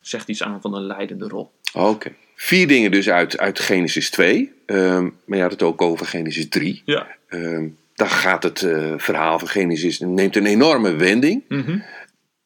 zegt 0.00 0.28
iets 0.28 0.42
aan 0.42 0.60
van 0.60 0.74
een 0.74 0.86
leidende 0.86 1.28
rol. 1.28 1.52
Oké. 1.74 2.12
Vier 2.34 2.68
dingen 2.68 2.90
dus 2.90 3.08
uit, 3.10 3.38
uit 3.38 3.60
Genesis 3.60 4.10
2. 4.10 4.52
Ehm, 4.66 5.02
maar 5.24 5.36
je 5.36 5.42
had 5.42 5.52
het 5.52 5.62
ook 5.62 5.82
over 5.82 6.06
Genesis 6.06 6.48
3. 6.48 6.82
Ja. 6.84 7.06
Ehm, 7.28 7.68
dan 7.96 8.08
gaat 8.08 8.42
het 8.42 8.62
eh, 8.62 8.92
verhaal 8.96 9.38
van 9.38 9.48
Genesis, 9.48 9.98
neemt 9.98 10.36
een 10.36 10.46
enorme 10.46 10.94
wending. 10.94 11.44
Mhm. 11.48 11.78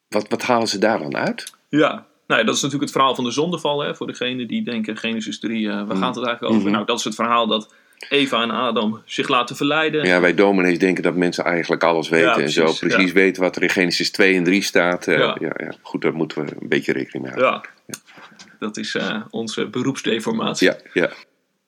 Wat, 0.09 0.29
wat 0.29 0.43
halen 0.43 0.69
ze 0.69 0.79
daar 0.79 0.99
dan 0.99 1.17
uit? 1.17 1.53
Ja, 1.69 2.07
nou, 2.27 2.41
ja, 2.41 2.47
dat 2.47 2.55
is 2.57 2.63
natuurlijk 2.63 2.91
het 2.91 2.99
verhaal 3.01 3.15
van 3.15 3.25
de 3.25 3.31
zondeval. 3.31 3.81
Hè, 3.81 3.95
voor 3.95 4.07
degene 4.07 4.47
die 4.47 4.65
denken, 4.65 4.97
Genesis 4.97 5.39
3, 5.41 5.69
eh, 5.69 5.75
waar 5.87 5.97
gaat 5.97 6.15
het 6.15 6.25
eigenlijk 6.27 6.43
over? 6.55 6.61
Mhm. 6.67 6.71
Nou, 6.73 6.85
dat 6.87 6.99
is 6.99 7.05
het 7.05 7.15
verhaal 7.15 7.47
dat 7.47 7.75
Eva 8.09 8.43
en 8.43 8.51
Adam 8.51 9.03
zich 9.05 9.29
laten 9.29 9.57
verleiden. 9.57 10.05
Ja, 10.07 10.21
wij 10.21 10.35
dominees 10.35 10.79
denken 10.79 11.03
dat 11.03 11.15
mensen 11.15 11.45
eigenlijk 11.45 11.85
alles 11.85 12.09
weten 12.09 12.29
Ja, 12.29 12.39
en 12.39 12.51
zo. 12.51 12.73
precies, 12.73 13.09
ja. 13.09 13.13
weten 13.13 13.43
wat 13.43 13.57
er 13.57 13.63
in 13.63 13.71
Genesis 13.71 14.11
2 14.11 14.37
en 14.37 14.45
3 14.45 14.63
staat. 14.63 15.07
Eh, 15.07 15.19
Ja. 15.19 15.37
ja. 15.41 15.53
Ja, 15.57 15.73
Goed, 15.83 16.03
daar 16.03 16.15
moeten 16.15 16.45
we 16.45 16.53
een 16.61 16.69
beetje 16.69 16.93
rekening 16.93 17.25
mee 17.25 17.43
houden. 17.43 17.71
Ja, 17.87 17.95
dat 18.59 18.77
is 18.77 18.97
onze 19.31 19.67
beroepsdeformatie. 19.69 20.69
Ja, 20.69 20.77
ja. 20.93 21.11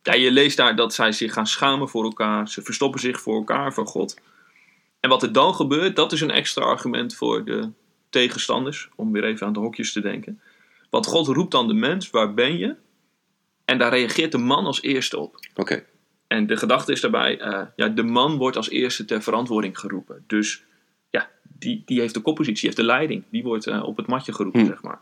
Ja, 0.03 0.15
je 0.15 0.31
leest 0.33 0.57
daar 0.57 0.77
dat 0.77 0.95
zij 0.95 1.13
zich 1.13 1.33
gaan 1.33 1.47
schamen 1.47 1.89
voor 1.89 2.05
elkaar. 2.05 2.49
Ze 2.49 2.63
verstoppen 2.63 3.01
zich 3.01 3.21
voor 3.21 3.35
elkaar, 3.35 3.73
voor 3.73 3.87
God. 3.87 4.17
En 5.01 5.11
wat 5.11 5.23
er 5.23 5.33
dan 5.33 5.55
gebeurt, 5.55 5.97
dat 5.97 6.13
is 6.13 6.21
een 6.21 6.31
extra 6.31 6.65
argument 6.65 7.15
voor 7.15 7.45
de 7.45 7.71
tegenstanders. 8.11 8.89
Om 8.97 9.13
weer 9.13 9.25
even 9.25 9.47
aan 9.47 9.53
de 9.53 9.59
hokjes 9.61 9.93
te 9.93 10.01
denken. 10.01 10.41
Want 10.91 11.07
God 11.07 11.27
roept 11.27 11.51
dan 11.53 11.69
de 11.69 11.75
mens, 11.75 12.11
waar 12.11 12.35
ben 12.35 12.59
je? 12.59 12.75
En 13.65 13.79
daar 13.79 13.91
reageert 13.91 14.33
de 14.33 14.39
man 14.39 14.65
als 14.67 14.83
eerste 14.83 15.19
op. 15.19 15.37
Oké. 15.55 15.85
En 16.27 16.47
de 16.47 16.57
gedachte 16.57 16.93
is 16.93 17.01
daarbij, 17.01 17.39
eh, 17.41 17.67
ja, 17.77 17.89
de 17.89 18.03
man 18.03 18.37
wordt 18.37 18.57
als 18.57 18.71
eerste 18.71 19.05
ter 19.05 19.23
verantwoording 19.23 19.79
geroepen. 19.79 20.25
Dus 20.27 20.63
ja, 21.11 21.31
die, 21.59 21.83
die 21.87 22.01
heeft 22.01 22.15
de 22.15 22.21
koppositie, 22.21 22.65
heeft 22.65 22.77
de 22.77 22.85
leiding. 22.85 23.25
Die 23.31 23.43
wordt 23.43 23.67
eh, 23.67 23.83
op 23.85 23.97
het 23.97 24.07
matje 24.07 24.33
geroepen, 24.33 24.61
Hm. 24.61 24.67
zeg 24.67 24.83
maar. 24.83 25.01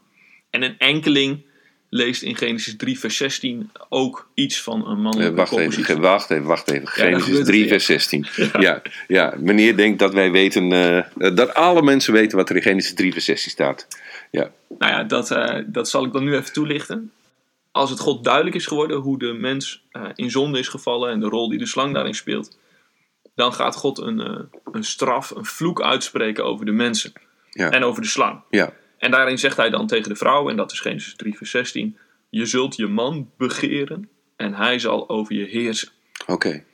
En 0.50 0.62
een 0.62 0.78
enkeling 0.78 1.44
leest 1.92 2.22
in 2.22 2.36
Genesis 2.36 2.76
3 2.76 2.98
vers 2.98 3.16
16 3.16 3.70
ook 3.88 4.28
iets 4.34 4.62
van 4.62 4.86
een 4.86 4.96
Eh, 4.96 5.02
mannelijke 5.02 5.34
wacht, 5.34 5.52
even, 5.56 6.00
wacht 6.00 6.30
even, 6.30 6.44
wacht 6.44 6.70
even. 6.70 6.88
Genesis 6.88 7.22
gebeurt 7.24 7.38
het 7.38 7.46
3, 7.46 7.60
weer. 7.60 7.68
vers 7.68 7.84
16. 7.84 8.26
Ja. 8.58 8.82
Ja, 9.08 9.34
meneer 9.38 9.76
denkt 9.76 9.98
dat 9.98 10.12
wij 10.12 10.30
weten, 10.30 10.72
eh, 10.72 11.34
dat 11.34 11.54
alle 11.54 11.82
mensen 11.82 12.12
weten 12.12 12.36
wat 12.38 12.50
er 12.50 12.56
in 12.56 12.62
Genesis 12.62 12.94
3, 12.94 13.12
vers 13.12 13.24
16 13.24 13.50
staat. 13.50 13.86
Ja, 14.30 14.50
Nou 14.78 14.92
ja, 14.92 15.04
dat, 15.04 15.30
eh, 15.30 15.62
dat 15.66 15.88
zal 15.88 16.04
ik 16.04 16.12
dan 16.12 16.24
nu 16.24 16.34
even 16.36 16.52
toelichten. 16.52 17.12
Als 17.72 17.90
het 17.90 17.98
God 18.00 18.24
duidelijk 18.24 18.56
is 18.56 18.66
geworden 18.66 18.96
hoe 18.96 19.18
de 19.18 19.32
mens 19.32 19.82
eh, 19.90 20.02
in 20.14 20.30
zonde 20.30 20.58
is 20.58 20.68
gevallen 20.68 21.10
en 21.10 21.20
de 21.20 21.26
rol 21.26 21.48
die 21.48 21.58
de 21.58 21.66
slang 21.66 21.94
daarin 21.94 22.14
speelt, 22.14 22.58
dan 23.34 23.52
gaat 23.52 23.76
God 23.76 23.98
een, 23.98 24.20
eh, 24.20 24.40
een 24.72 24.84
straf, 24.84 25.30
een 25.30 25.44
vloek 25.44 25.82
uitspreken 25.82 26.44
over 26.44 26.66
de 26.66 26.72
mensen 26.72 27.12
Ja. 27.50 27.70
en 27.70 27.84
over 27.84 28.02
de 28.02 28.08
slang. 28.08 28.40
ja, 28.50 28.72
En 29.00 29.10
daarin 29.10 29.38
zegt 29.38 29.56
hij 29.56 29.70
dan 29.70 29.86
tegen 29.86 30.08
de 30.08 30.16
vrouw, 30.16 30.48
en 30.48 30.56
dat 30.56 30.72
is 30.72 30.80
Genesis 30.80 31.14
3 31.16 31.36
vers 31.36 31.50
16, 31.50 31.96
je 32.28 32.46
zult 32.46 32.76
je 32.76 32.86
man 32.86 33.30
begeren 33.36 34.08
en 34.36 34.54
hij 34.54 34.78
zal 34.78 35.08
over 35.08 35.34
je 35.34 35.44
heersen. 35.44 35.88
oké. 36.26 36.64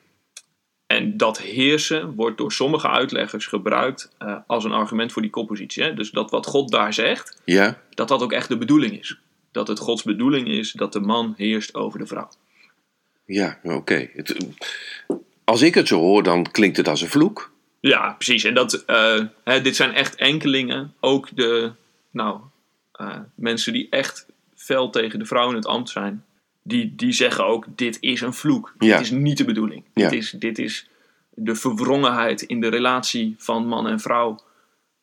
En 0.87 1.17
dat 1.17 1.41
heersen 1.41 2.15
wordt 2.15 2.39
door 2.39 2.53
sommige 2.53 2.89
uitleggers 2.89 3.47
gebruikt 3.47 4.11
eh, 4.19 4.37
als 4.47 4.65
een 4.65 4.73
argument 4.73 5.13
voor 5.13 5.23
die 5.23 5.31
koppositie. 5.31 5.83
Hè? 5.83 5.95
Dus 5.95 6.11
dat 6.11 6.31
wat 6.31 6.47
God 6.47 6.71
daar 6.71 6.95
zegt, 6.95 7.41
Ja, 7.45 7.81
dat 7.91 8.09
dat 8.09 8.23
ook 8.23 8.33
echt 8.33 8.49
de 8.49 8.57
bedoeling 8.59 8.99
is. 8.99 9.19
Dat 9.53 9.69
het 9.69 9.79
Gods 9.79 10.03
bedoeling 10.03 10.49
is 10.49 10.73
dat 10.73 10.93
de 10.93 11.01
man 11.01 11.35
heerst 11.37 11.75
over 11.75 11.99
de 11.99 12.07
vrouw. 12.07 12.29
ja, 13.25 13.59
oké. 13.63 14.09
Als 15.45 15.63
ik 15.63 15.75
het 15.75 15.89
zo 15.89 15.99
hoor, 15.99 16.23
dan 16.23 16.51
klinkt 16.51 16.77
het 16.77 16.89
als 16.89 17.01
een 17.03 17.09
vloek. 17.09 17.53
Ja, 17.81 18.13
precies. 18.13 18.45
En 18.45 18.55
dat, 18.55 18.85
eh, 18.85 19.21
hè, 19.45 19.61
dit 19.61 19.77
zijn 19.77 19.95
echt 19.95 20.15
enkelingen. 20.15 20.95
Ook 21.01 21.29
de 21.37 21.73
nou, 22.17 22.41
eh, 22.93 23.19
mensen 23.35 23.73
die 23.73 23.87
echt 23.91 24.27
fel 24.55 24.91
tegen 24.91 25.19
de 25.19 25.27
vrouw 25.27 25.49
in 25.49 25.55
het 25.55 25.67
ambt 25.67 25.89
zijn. 25.89 26.25
Die, 26.63 26.95
die 26.95 27.13
zeggen 27.13 27.47
ook, 27.47 27.65
dit 27.77 27.97
is 28.01 28.21
een 28.21 28.35
vloek. 28.35 28.75
Ja. 28.79 28.97
Dit 28.97 29.07
is 29.07 29.11
niet 29.11 29.39
de 29.39 29.45
bedoeling. 29.45 29.85
Ja. 29.95 30.09
Dit, 30.09 30.19
is, 30.19 30.31
dit 30.31 30.59
is 30.59 30.89
de 31.31 31.55
verwrongenheid 31.55 32.43
in 32.43 32.61
de 32.61 32.69
relatie 32.69 33.35
van 33.39 33.67
man 33.67 33.87
en 33.87 34.01
vrouw. 34.01 34.39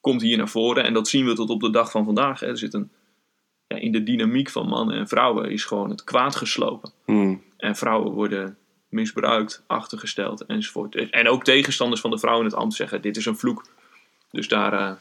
Komt 0.01 0.22
hier 0.22 0.38
naar 0.38 0.50
voren. 0.50 0.84
En 0.84 0.93
dat 0.93 1.08
zien 1.08 1.25
we 1.25 1.34
tot 1.34 1.50
op 1.50 1.62
de 1.62 1.70
dag 1.70 1.91
van 1.91 2.05
vandaag. 2.05 2.39
Hè. 2.39 2.48
Er 2.48 2.58
zit 2.58 2.74
een, 2.74 2.91
ja, 3.67 3.77
in 3.77 3.91
de 3.91 4.03
dynamiek 4.03 4.50
van 4.50 4.67
mannen 4.67 4.98
en 4.98 5.08
vrouwen 5.08 5.51
is 5.51 5.63
gewoon 5.63 5.89
het 5.89 6.03
kwaad 6.03 6.36
geslopen. 6.36 6.91
Hmm, 7.05 7.43
En 7.58 7.75
vrouwen 7.75 8.12
worden 8.12 8.58
misbruikt, 8.89 9.63
achtergesteld 9.67 10.46
enzovoort. 10.46 11.10
En 11.10 11.27
ook 11.27 11.43
tegenstanders 11.43 12.01
van 12.01 12.12
de 12.12 12.20
vrouw 12.20 12.39
in 12.39 12.46
het 12.46 12.53
ambt 12.53 12.74
zeggen: 12.74 13.01
dit 13.01 13.17
is 13.17 13.25
een 13.25 13.38
vloek. 13.38 13.65
Dus 14.32 14.48
daar, 14.48 14.74
eh, 14.74 14.91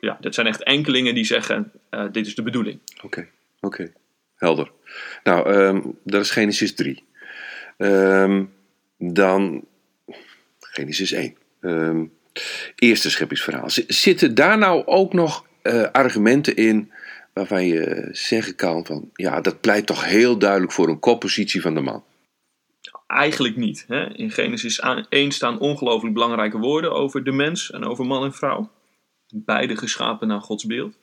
ja, 0.00 0.16
dat 0.20 0.34
zijn 0.34 0.46
echt 0.46 0.62
enkelingen 0.62 1.14
die 1.14 1.24
zeggen: 1.24 1.72
eh, 1.90 2.06
dit 2.12 2.26
is 2.26 2.34
de 2.34 2.42
bedoeling. 2.42 2.80
Oké, 3.02 3.28
oké. 3.60 3.92
Helder. 4.36 4.70
Nou, 5.24 5.52
ehm, 5.52 5.80
dat 6.04 6.20
is 6.20 6.30
Genesis 6.30 6.74
3. 6.74 7.04
Ehm, 7.76 8.44
dan 8.98 9.64
Genesis 10.60 11.12
1. 11.12 11.36
Ehm, 11.60 12.04
eerste 12.76 13.10
scheppingsverhaal. 13.10 13.70
Zitten 13.86 14.34
daar 14.34 14.58
nou 14.58 14.86
ook 14.86 15.12
nog 15.12 15.46
eh, 15.62 15.82
argumenten 15.82 16.56
in 16.56 16.92
waarvan 17.32 17.66
je 17.66 18.08
zeggen 18.12 18.54
kan 18.54 18.86
van... 18.86 19.10
Ja, 19.14 19.40
dat 19.40 19.60
pleit 19.60 19.86
toch 19.86 20.04
heel 20.04 20.38
duidelijk 20.38 20.72
voor 20.72 20.88
een 20.88 20.98
koppositie 20.98 21.60
van 21.60 21.74
de 21.74 21.80
man. 21.80 22.04
Eigenlijk 23.06 23.56
niet. 23.56 23.84
Hè? 23.88 24.14
In 24.14 24.30
Genesis 24.30 24.80
1 25.08 25.32
staan 25.32 25.58
ongelooflijk 25.58 26.14
belangrijke 26.14 26.58
woorden 26.58 26.92
over 26.92 27.24
de 27.24 27.32
mens 27.32 27.70
en 27.70 27.84
over 27.84 28.06
man 28.06 28.24
en 28.24 28.32
vrouw. 28.32 28.70
Beide 29.34 29.76
geschapen 29.76 30.28
naar 30.28 30.40
Gods 30.40 30.64
beeld. 30.64 30.96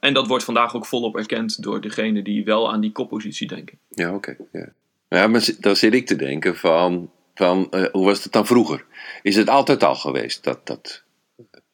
En 0.00 0.14
dat 0.14 0.26
wordt 0.26 0.44
vandaag 0.44 0.74
ook 0.74 0.86
volop 0.86 1.16
erkend 1.16 1.62
door 1.62 1.80
degenen 1.80 2.24
die 2.24 2.44
wel 2.44 2.72
aan 2.72 2.80
die 2.80 2.92
koppositie 2.92 3.46
denken. 3.46 3.78
Ja, 3.88 4.14
oké. 4.14 4.36
ja. 4.52 4.68
ja, 5.08 5.26
maar 5.26 5.48
dan 5.60 5.76
zit 5.76 5.94
ik 5.94 6.06
te 6.06 6.16
denken 6.16 6.56
van, 6.56 7.10
van 7.34 7.70
eh, 7.70 7.84
hoe 7.92 8.04
was 8.04 8.24
het 8.24 8.32
dan 8.32 8.46
vroeger? 8.46 8.84
Is 9.22 9.36
het 9.36 9.48
altijd 9.48 9.84
al 9.84 9.94
geweest 9.94 10.44
dat 10.44 10.66
dat... 10.66 11.02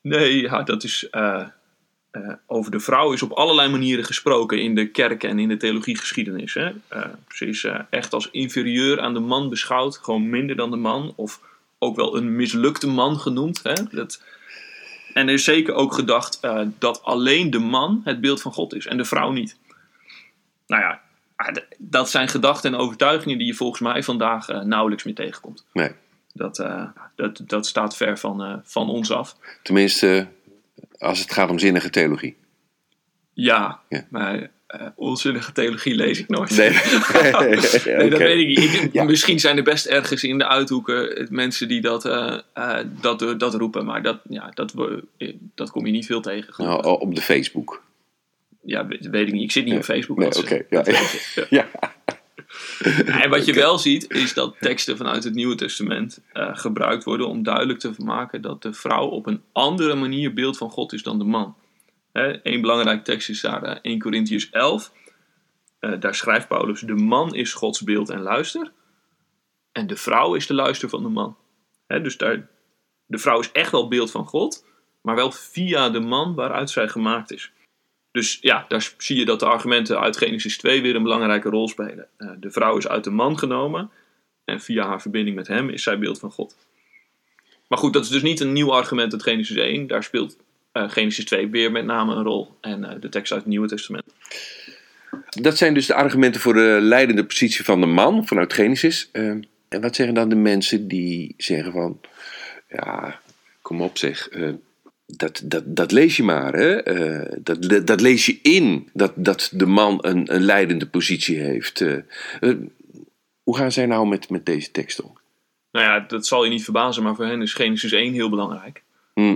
Nee, 0.00 0.40
ja, 0.40 0.62
dat 0.62 0.84
is. 0.84 1.08
eh, 1.10 1.46
eh, 2.10 2.32
over 2.46 2.70
de 2.70 2.80
vrouw 2.80 3.12
is 3.12 3.22
op 3.22 3.32
allerlei 3.32 3.70
manieren 3.70 4.04
gesproken 4.04 4.62
in 4.62 4.74
de 4.74 4.90
kerk 4.90 5.24
en 5.24 5.38
in 5.38 5.48
de 5.48 5.56
theologiegeschiedenis. 5.56 6.54
Hè? 6.54 6.72
Ze 7.28 7.46
is 7.46 7.66
echt 7.90 8.12
als 8.12 8.30
inferieur 8.30 9.00
aan 9.00 9.14
de 9.14 9.20
man 9.20 9.48
beschouwd, 9.48 9.96
gewoon 9.96 10.28
minder 10.28 10.56
dan 10.56 10.70
de 10.70 10.76
man, 10.76 11.12
of 11.16 11.40
ook 11.78 11.96
wel 11.96 12.16
een 12.16 12.36
mislukte 12.36 12.86
man 12.86 13.18
genoemd. 13.18 13.62
Hè? 13.62 13.74
Dat, 13.90 14.22
en 15.14 15.28
er 15.28 15.34
is 15.34 15.44
zeker 15.44 15.74
ook 15.74 15.92
gedacht 15.94 16.38
eh, 16.40 16.60
dat 16.78 17.02
alleen 17.02 17.50
de 17.50 17.58
man 17.58 18.00
het 18.04 18.20
beeld 18.20 18.42
van 18.42 18.52
God 18.52 18.74
is 18.74 18.86
en 18.86 18.96
de 18.96 19.04
vrouw 19.04 19.30
niet. 19.30 19.56
Nou 20.66 20.82
ja, 20.82 21.00
ah, 21.36 21.56
dat 21.78 22.10
zijn 22.10 22.28
gedachten 22.28 22.72
en 22.72 22.78
overtuigingen 22.78 23.38
die 23.38 23.46
je 23.46 23.54
volgens 23.54 23.80
mij 23.80 24.02
vandaag 24.02 24.48
eh, 24.48 24.60
nauwelijks 24.60 25.04
meer 25.04 25.14
tegenkomt. 25.14 25.64
Nee, 25.72 25.90
Dat, 26.32 26.58
eh, 26.58 26.84
dat, 27.14 27.40
dat 27.46 27.66
staat 27.66 27.96
ver 27.96 28.18
van, 28.18 28.62
van 28.64 28.88
ons 28.88 29.10
af. 29.10 29.36
tenminste 29.62 30.26
als 30.98 31.18
het 31.18 31.32
gaat 31.32 31.50
om 31.50 31.58
zinnige 31.58 31.90
theologie. 31.90 32.36
Ja, 33.34 33.80
Ja. 33.88 34.06
maar 34.10 34.50
eh 34.66 34.86
onzinnige 34.96 35.52
theologie 35.52 35.94
lees 35.94 36.18
ik 36.18 36.28
nooit. 36.28 36.56
Nee, 36.56 36.70
Nee, 37.98 38.10
dat 38.10 38.18
weet 38.18 38.38
ik 38.38 38.46
niet. 38.46 38.58
Ik- 38.82 38.92
Ja. 38.92 39.04
Misschien 39.04 39.40
zijn 39.40 39.56
er 39.56 39.62
best 39.62 39.86
ergens 39.86 40.24
in 40.24 40.38
de 40.38 40.46
uithoeken 40.48 41.16
eh, 41.16 41.28
mensen 41.28 41.68
die 41.68 41.80
dat, 41.80 42.04
eh, 42.04 42.38
dat, 43.00 43.34
dat 43.38 43.54
roepen, 43.54 43.84
maar 43.84 44.02
dat, 44.02 44.20
ja, 44.28 44.50
dat, 44.54 44.74
dat 45.54 45.70
kom 45.70 45.86
je 45.86 45.92
niet 45.92 46.06
veel 46.06 46.20
tegen. 46.20 46.64
Nou, 46.64 46.84
op 47.00 47.14
de 47.14 47.20
Facebook. 47.22 47.82
Ja, 48.62 48.86
weet, 48.86 49.06
weet 49.10 49.26
ik 49.26 49.32
niet. 49.32 49.42
Ik 49.42 49.52
zit 49.52 49.64
niet 49.64 49.74
op 49.76 49.84
Facebook. 49.84 50.18
Nee, 50.18 50.36
oké. 50.38 50.62
ja. 50.70 50.84
ja. 51.50 51.68
En 53.06 53.30
wat 53.30 53.44
je 53.44 53.52
wel 53.52 53.78
ziet, 53.78 54.10
is 54.10 54.34
dat 54.34 54.54
teksten 54.60 54.96
vanuit 54.96 55.24
het 55.24 55.34
Nieuwe 55.34 55.54
Testament 55.54 56.20
gebruikt 56.32 57.04
worden 57.04 57.28
om 57.28 57.42
duidelijk 57.42 57.78
te 57.78 57.92
maken 57.98 58.42
dat 58.42 58.62
de 58.62 58.72
vrouw 58.72 59.06
op 59.06 59.26
een 59.26 59.40
andere 59.52 59.94
manier 59.94 60.32
beeld 60.34 60.56
van 60.56 60.70
God 60.70 60.92
is 60.92 61.02
dan 61.02 61.18
de 61.18 61.24
man. 61.24 61.54
Eén 62.42 62.60
belangrijk 62.60 63.04
tekst 63.04 63.28
is 63.28 63.40
daar 63.40 63.62
eh, 63.62 63.78
1 63.82 63.98
Corinthians 63.98 64.50
11. 64.50 64.92
Eh, 65.78 66.00
daar 66.00 66.14
schrijft 66.14 66.48
Paulus: 66.48 66.80
De 66.80 66.94
man 66.94 67.34
is 67.34 67.52
Gods 67.52 67.82
beeld 67.82 68.10
en 68.10 68.20
luister. 68.20 68.72
En 69.72 69.86
de 69.86 69.96
vrouw 69.96 70.34
is 70.34 70.46
de 70.46 70.54
luister 70.54 70.88
van 70.88 71.02
de 71.02 71.08
man. 71.08 71.36
Dus 71.86 72.16
daar, 72.16 72.48
de 73.06 73.18
vrouw 73.18 73.40
is 73.40 73.52
echt 73.52 73.70
wel 73.70 73.88
beeld 73.88 74.10
van 74.10 74.26
God, 74.26 74.66
maar 75.00 75.14
wel 75.14 75.32
via 75.32 75.90
de 75.90 76.00
man 76.00 76.34
waaruit 76.34 76.70
zij 76.70 76.88
gemaakt 76.88 77.32
is. 77.32 77.52
Dus 78.10 78.38
ja, 78.40 78.64
daar 78.68 78.94
zie 78.98 79.18
je 79.18 79.24
dat 79.24 79.40
de 79.40 79.46
argumenten 79.46 80.00
uit 80.00 80.16
Genesis 80.16 80.58
2 80.58 80.82
weer 80.82 80.94
een 80.94 81.02
belangrijke 81.02 81.48
rol 81.48 81.68
spelen. 81.68 82.08
Eh, 82.16 82.30
de 82.40 82.50
vrouw 82.50 82.76
is 82.76 82.88
uit 82.88 83.04
de 83.04 83.10
man 83.10 83.38
genomen 83.38 83.90
en 84.44 84.60
via 84.60 84.86
haar 84.86 85.00
verbinding 85.00 85.36
met 85.36 85.46
hem 85.46 85.68
is 85.68 85.82
zij 85.82 85.98
beeld 85.98 86.18
van 86.18 86.30
God. 86.30 86.56
Maar 87.68 87.78
goed, 87.78 87.92
dat 87.92 88.04
is 88.04 88.08
dus 88.08 88.22
niet 88.22 88.40
een 88.40 88.52
nieuw 88.52 88.72
argument 88.72 89.12
uit 89.12 89.22
Genesis 89.22 89.56
1. 89.56 89.86
Daar 89.86 90.02
speelt 90.02 90.36
eh, 90.36 90.42
Genesis 90.74 91.24
2 91.24 91.48
weer 91.48 91.72
met 91.72 91.84
name 91.84 92.14
een 92.14 92.22
rol. 92.22 92.58
En 92.60 92.84
eh, 92.84 93.00
de 93.00 93.08
tekst 93.08 93.32
uit 93.32 93.40
het 93.40 93.50
Nieuwe 93.50 93.68
Testament. 93.68 94.04
Dat 95.28 95.56
zijn 95.56 95.74
dus 95.74 95.86
de 95.86 95.94
argumenten 95.94 96.40
voor 96.40 96.54
de 96.54 96.78
leidende 96.80 97.24
positie 97.24 97.64
van 97.64 97.80
de 97.80 97.86
man 97.86 98.26
vanuit 98.26 98.52
Genesis. 98.52 99.08
Eh, 99.12 99.28
en 99.68 99.80
wat 99.80 99.96
zeggen 99.96 100.14
dan 100.14 100.28
de 100.28 100.34
mensen 100.34 100.88
die 100.88 101.34
zeggen 101.36 101.72
van, 101.72 102.00
ja, 102.68 103.20
kom 103.62 103.80
op 103.80 103.98
zeg, 103.98 104.28
eh, 104.28 104.52
dat, 105.06 105.42
dat, 105.44 105.62
dat 105.66 105.92
lees 105.92 106.16
je 106.16 106.22
maar, 106.22 106.52
hè? 106.52 106.82
Eh, 106.82 107.36
dat, 107.40 107.62
dat, 107.62 107.86
dat 107.86 108.00
lees 108.00 108.26
je 108.26 108.38
in, 108.42 108.88
dat, 108.92 109.12
dat 109.16 109.50
de 109.52 109.66
man 109.66 109.98
een, 110.00 110.34
een 110.34 110.42
leidende 110.42 110.86
positie 110.86 111.38
heeft. 111.38 111.80
Eh, 111.80 111.96
eh, 112.40 112.56
hoe 113.42 113.56
gaan 113.56 113.72
zij 113.72 113.86
nou 113.86 114.06
met, 114.06 114.30
met 114.30 114.46
deze 114.46 114.70
tekst 114.70 115.02
om? 115.02 115.18
Nou 115.72 115.86
ja, 115.86 116.00
dat 116.00 116.26
zal 116.26 116.44
je 116.44 116.50
niet 116.50 116.64
verbazen, 116.64 117.02
maar 117.02 117.14
voor 117.14 117.26
hen 117.26 117.42
is 117.42 117.52
Genesis 117.52 117.92
1 117.92 118.12
heel 118.12 118.30
belangrijk. 118.30 118.82
Hmm. 119.14 119.34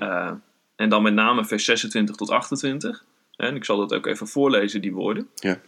En 0.78 0.88
dan 0.88 1.02
met 1.02 1.14
name 1.14 1.44
vers 1.44 1.64
26 1.64 2.16
tot 2.16 2.30
28. 2.30 3.04
En 3.36 3.56
ik 3.56 3.64
zal 3.64 3.76
dat 3.76 3.94
ook 3.94 4.06
even 4.06 4.26
voorlezen, 4.26 4.80
die 4.80 4.92
woorden. 4.92 5.28
Ja. 5.34 5.60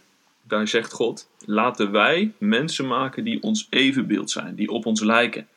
Daar 0.43 0.67
zegt 0.67 0.91
God: 0.91 1.29
Laten 1.45 1.91
wij 1.91 2.33
mensen 2.37 2.87
maken 2.87 3.23
die 3.23 3.43
ons 3.43 3.67
evenbeeld 3.69 4.31
zijn, 4.31 4.55
die 4.55 4.69
op 4.69 4.85
ons 4.85 5.01
lijken. 5.01 5.47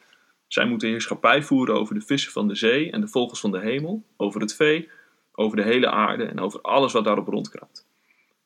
Zij 0.47 0.67
moeten 0.67 0.89
heerschappij 0.89 1.43
voeren 1.43 1.75
over 1.75 1.95
de 1.95 2.01
vissen 2.01 2.33
van 2.33 2.49
de 2.49 2.55
zee 2.55 2.91
en 2.91 3.01
de 3.01 3.09
vogels 3.09 3.41
van 3.41 3.51
de 3.51 3.61
hemel, 3.61 4.03
over 4.17 4.41
het 4.41 4.55
vee, 4.55 4.89
over 5.33 5.57
de 5.57 5.63
hele 5.63 5.91
aarde 5.91 6.25
en 6.25 6.41
over 6.41 6.61
alles 6.61 6.93
wat 6.93 7.05
daarop 7.05 7.29
rondkraapt. 7.29 7.87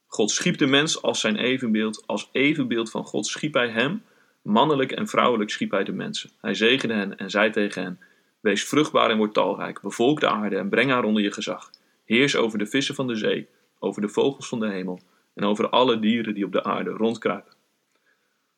God 0.06 0.30
schiep 0.30 0.58
de 0.58 0.66
mens 0.66 1.02
als 1.02 1.20
zijn 1.20 1.36
evenbeeld, 1.36 2.02
als 2.06 2.28
evenbeeld 2.32 2.90
van 2.90 3.04
God 3.04 3.26
schiep 3.26 3.54
hij 3.54 3.68
hem, 3.68 4.02
mannelijk 4.42 4.92
en 4.92 5.08
vrouwelijk 5.08 5.50
schiep 5.50 5.70
hij 5.70 5.84
de 5.84 5.92
mensen. 5.92 6.30
Hij 6.40 6.54
zegende 6.54 6.94
hen 6.94 7.18
en 7.18 7.30
zei 7.30 7.50
tegen 7.50 7.82
hen: 7.82 7.98
Wees 8.40 8.64
vruchtbaar 8.64 9.10
en 9.10 9.16
word 9.16 9.34
talrijk, 9.34 9.80
bevolk 9.80 10.20
de 10.20 10.28
aarde 10.28 10.56
en 10.56 10.68
breng 10.68 10.90
haar 10.90 11.04
onder 11.04 11.22
je 11.22 11.32
gezag. 11.32 11.70
Heers 12.04 12.36
over 12.36 12.58
de 12.58 12.66
vissen 12.66 12.94
van 12.94 13.06
de 13.06 13.14
zee, 13.16 13.48
over 13.78 14.00
de 14.02 14.08
vogels 14.08 14.48
van 14.48 14.60
de 14.60 14.68
hemel 14.68 15.00
en 15.34 15.44
over 15.44 15.68
alle 15.68 15.98
dieren 15.98 16.34
die 16.34 16.44
op 16.44 16.52
de 16.52 16.64
aarde 16.64 16.90
rondkruipen. 16.90 17.52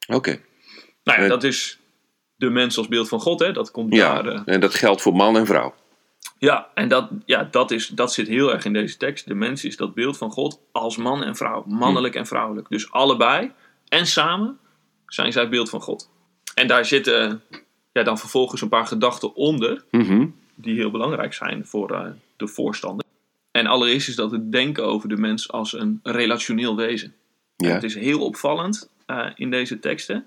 Oké, 0.09 0.41
Nou 1.05 1.19
ja, 1.19 1.25
Eh. 1.25 1.29
dat 1.31 1.45
is 1.45 1.79
de 2.37 2.51
mens 2.51 2.79
als 2.79 2.89
beeld 2.89 3.09
van 3.09 3.21
God, 3.21 3.41
hè? 3.41 3.53
Dat 3.53 3.71
komt 3.71 3.95
ja, 3.95 4.23
daar. 4.23 4.35
eh, 4.35 4.55
en 4.55 4.61
dat 4.61 4.75
geldt 4.75 5.03
voor 5.03 5.15
man 5.15 5.37
en 5.37 5.47
vrouw. 5.47 5.75
ja, 6.39 6.71
en 6.75 6.89
dat, 6.89 7.11
ja, 7.25 7.45
dat, 7.51 7.71
is, 7.71 7.87
dat 7.89 8.13
zit 8.13 8.29
heel 8.29 8.53
erg 8.53 8.65
in 8.65 8.73
deze 8.73 8.97
tekst. 8.97 9.27
De 9.27 9.35
mens 9.35 9.65
is 9.65 9.77
dat 9.77 9.95
beeld 9.95 10.17
van 10.19 10.31
God 10.31 10.61
als 10.73 10.97
man 10.97 11.23
en 11.25 11.37
vrouw, 11.37 11.65
mannelijk 11.67 12.15
en 12.15 12.27
vrouwelijk. 12.27 12.69
Dus 12.69 12.93
allebei 12.93 13.53
en 13.89 14.07
samen 14.07 14.59
zijn 15.07 15.33
zij 15.33 15.49
beeld 15.49 15.71
van 15.71 15.81
God. 15.81 16.11
En 16.55 16.67
daar 16.67 16.85
zitten 16.85 17.43
ja, 17.93 18.03
dan 18.03 18.19
vervolgens 18.19 18.61
een 18.61 18.69
paar 18.69 18.87
gedachten 18.87 19.35
onder, 19.35 19.85
Mhm. 19.91 20.27
die 20.55 20.75
heel 20.75 20.91
belangrijk 20.91 21.35
zijn 21.35 21.67
voor 21.67 21.91
eh, 21.95 22.07
de 22.37 22.47
voorstander. 22.47 23.05
En 23.51 23.67
allereerst 23.67 24.09
is 24.09 24.15
dat 24.17 24.31
het 24.31 24.53
denken 24.53 24.85
over 24.85 25.09
de 25.09 25.17
mens 25.17 25.51
als 25.53 25.73
een 25.73 26.01
relationeel 26.03 26.77
wezen. 26.77 27.15
En 27.57 27.69
Ja. 27.69 27.75
Het 27.75 27.83
is 27.83 27.95
heel 27.95 28.21
opvallend 28.21 28.91
eh, 29.07 29.27
in 29.35 29.51
deze 29.51 29.79
teksten 29.79 30.27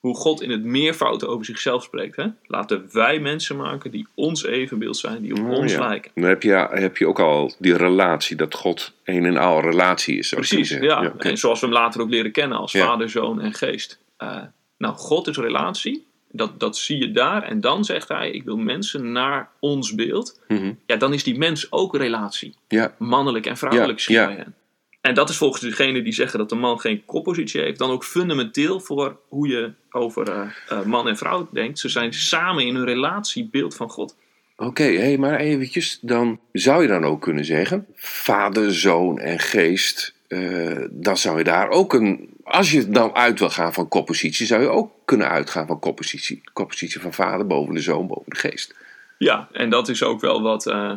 hoe 0.00 0.14
God 0.16 0.42
in 0.42 0.50
het 0.50 0.64
meervoud 0.64 1.26
over 1.26 1.44
zichzelf 1.44 1.82
spreekt. 1.82 2.16
Hè? 2.16 2.26
Laten 2.46 2.88
wij 2.92 3.20
mensen 3.20 3.56
maken 3.56 3.90
die 3.90 4.06
ons 4.14 4.44
evenbeeld 4.44 4.96
zijn, 4.96 5.22
die 5.22 5.32
op 5.32 5.38
Oh, 5.38 5.50
ons 5.50 5.72
ja. 5.72 5.88
lijken. 5.88 6.10
Dan 6.14 6.24
heb 6.24 6.42
je, 6.42 6.66
heb 6.70 6.96
je 6.96 7.06
ook 7.06 7.18
al 7.20 7.52
die 7.58 7.76
relatie, 7.76 8.36
dat 8.36 8.54
God 8.54 8.92
een 9.04 9.24
en 9.24 9.36
al 9.36 9.60
relatie 9.60 10.18
is. 10.18 10.28
Precies, 10.28 10.68
ja. 10.68 11.12
En 11.18 11.38
zoals 11.38 11.60
we 11.60 11.66
hem 11.66 11.74
later 11.74 12.00
ook 12.00 12.10
leren 12.10 12.32
kennen 12.32 12.58
als 12.58 12.72
vader, 12.72 13.08
zoon 13.10 13.40
en 13.40 13.52
geest. 13.52 13.98
Eh, 14.16 14.42
nou, 14.78 14.94
God 14.96 15.26
is 15.26 15.36
relatie. 15.36 16.06
Dat, 16.32 16.60
dat 16.60 16.76
zie 16.76 16.98
je 16.98 17.12
daar. 17.12 17.42
En 17.42 17.60
dan 17.60 17.84
zegt 17.84 18.08
hij, 18.08 18.30
ik 18.30 18.44
wil 18.44 18.56
mensen 18.56 19.12
naar 19.12 19.48
ons 19.60 19.94
beeld. 19.94 20.40
Mhm. 20.48 20.72
Ja, 20.86 20.96
dan 20.96 21.12
is 21.12 21.24
die 21.24 21.38
mens 21.38 21.72
ook 21.72 21.96
relatie. 21.96 22.54
Ja, 22.68 22.94
Mannelijk 22.98 23.46
en 23.46 23.56
vrouwelijk 23.56 23.98
Ja, 23.98 24.30
hen. 24.30 24.54
En 25.00 25.14
dat 25.14 25.28
is 25.28 25.36
volgens 25.36 25.62
degenen 25.62 26.04
die 26.04 26.12
zeggen 26.12 26.38
dat 26.38 26.48
de 26.48 26.54
man 26.54 26.80
geen 26.80 27.04
koppositie 27.04 27.60
heeft, 27.60 27.78
dan 27.78 27.90
ook 27.90 28.04
fundamenteel 28.04 28.80
voor 28.80 29.16
hoe 29.28 29.48
je 29.48 29.72
over 29.90 30.30
eh, 30.30 30.46
eh, 30.68 30.84
man 30.84 31.08
en 31.08 31.16
vrouw 31.16 31.48
denkt. 31.52 31.78
Ze 31.78 31.88
zijn 31.88 32.12
samen 32.12 32.66
in 32.66 32.74
hun 32.74 32.84
relatie 32.84 33.48
beeld 33.50 33.76
van 33.76 33.90
God. 33.90 34.16
oké, 34.56 34.82
hey, 34.82 35.18
maar 35.18 35.36
eventjes, 35.36 35.98
dan 36.02 36.40
zou 36.52 36.82
je 36.82 36.88
dan 36.88 37.04
ook 37.04 37.22
kunnen 37.22 37.44
zeggen, 37.44 37.86
vader, 37.94 38.74
zoon 38.74 39.18
en 39.18 39.38
geest, 39.38 40.14
eh, 40.28 40.84
dan 40.90 41.16
zou 41.16 41.38
je 41.38 41.44
daar 41.44 41.68
ook 41.68 41.92
een, 41.92 42.28
als 42.50 42.70
je 42.70 42.88
dan 42.88 43.14
uit 43.14 43.38
wil 43.38 43.50
gaan 43.50 43.72
van 43.72 43.88
koppositie, 43.88 44.46
zou 44.46 44.62
je 44.62 44.68
ook 44.68 44.92
kunnen 45.04 45.28
uitgaan 45.28 45.66
van 45.66 45.78
koppositie. 45.78 46.40
Koppositie 46.52 47.00
van 47.00 47.12
vader 47.12 47.46
boven 47.46 47.74
de 47.74 47.80
zoon, 47.80 48.06
boven 48.06 48.30
de 48.30 48.36
geest. 48.36 48.76
Ja, 49.18 49.48
en 49.52 49.70
dat 49.70 49.88
is 49.88 50.02
ook 50.02 50.20
wel 50.20 50.42
wat 50.42 50.66
eh, 50.66 50.96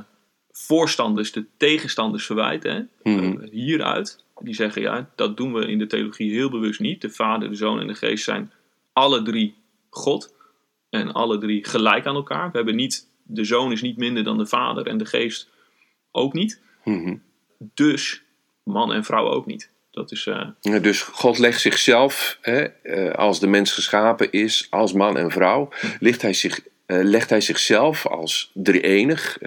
voorstanders 0.52 1.32
de 1.32 1.46
tegenstanders 1.58 2.26
verwijten. 2.26 2.74
Hè? 2.74 3.12
Mhm. 3.12 3.42
Eh, 3.42 3.50
hieruit. 3.52 4.24
Die 4.40 4.54
zeggen 4.54 4.82
ja, 4.82 5.10
dat 5.16 5.38
doen 5.38 5.54
we 5.54 5.68
in 5.68 5.78
de 5.78 5.88
theologie 5.88 6.34
heel 6.34 6.50
bewust 6.50 6.80
niet. 6.80 7.02
De 7.02 7.10
Vader, 7.10 7.50
de 7.50 7.56
Zoon 7.56 7.80
en 7.80 7.88
de 7.88 7.96
Geest 7.96 8.24
zijn 8.24 8.52
alle 8.94 9.22
drie 9.22 9.56
God. 9.90 10.34
En 10.90 11.12
alle 11.12 11.38
drie 11.38 11.66
gelijk 11.66 12.06
aan 12.06 12.16
elkaar. 12.16 12.52
We 12.52 12.58
hebben 12.58 12.76
niet, 12.76 13.08
de 13.24 13.44
Zoon 13.44 13.72
is 13.72 13.82
niet 13.82 13.98
minder 13.98 14.24
dan 14.24 14.38
de 14.38 14.46
Vader 14.46 14.88
en 14.88 14.98
de 14.98 15.06
Geest 15.06 15.50
ook 16.12 16.34
niet. 16.34 16.62
Mhm. 16.84 17.16
Dus 17.58 18.24
man 18.64 18.94
en 18.94 19.04
vrouw 19.04 19.28
ook 19.30 19.46
niet. 19.46 19.73
Dat 19.94 20.12
is, 20.12 20.28
eh, 20.28 20.82
Dus 20.82 21.02
God 21.02 21.38
legt 21.38 21.62
zichzelf, 21.62 22.38
hè, 22.42 22.62
eh, 22.64 23.16
als 23.16 23.40
de 23.40 23.48
mens 23.48 23.72
geschapen 23.72 24.32
is, 24.32 24.68
als 24.70 24.94
man 24.94 25.18
en 25.18 25.32
vrouw, 25.32 25.70
legt 26.00 26.22
hij, 26.22 26.34
zich, 26.34 26.62
eh, 26.86 27.00
legt 27.04 27.30
hij 27.30 27.42
zichzelf 27.42 28.08
als 28.08 28.52
drie-enig, 28.54 29.38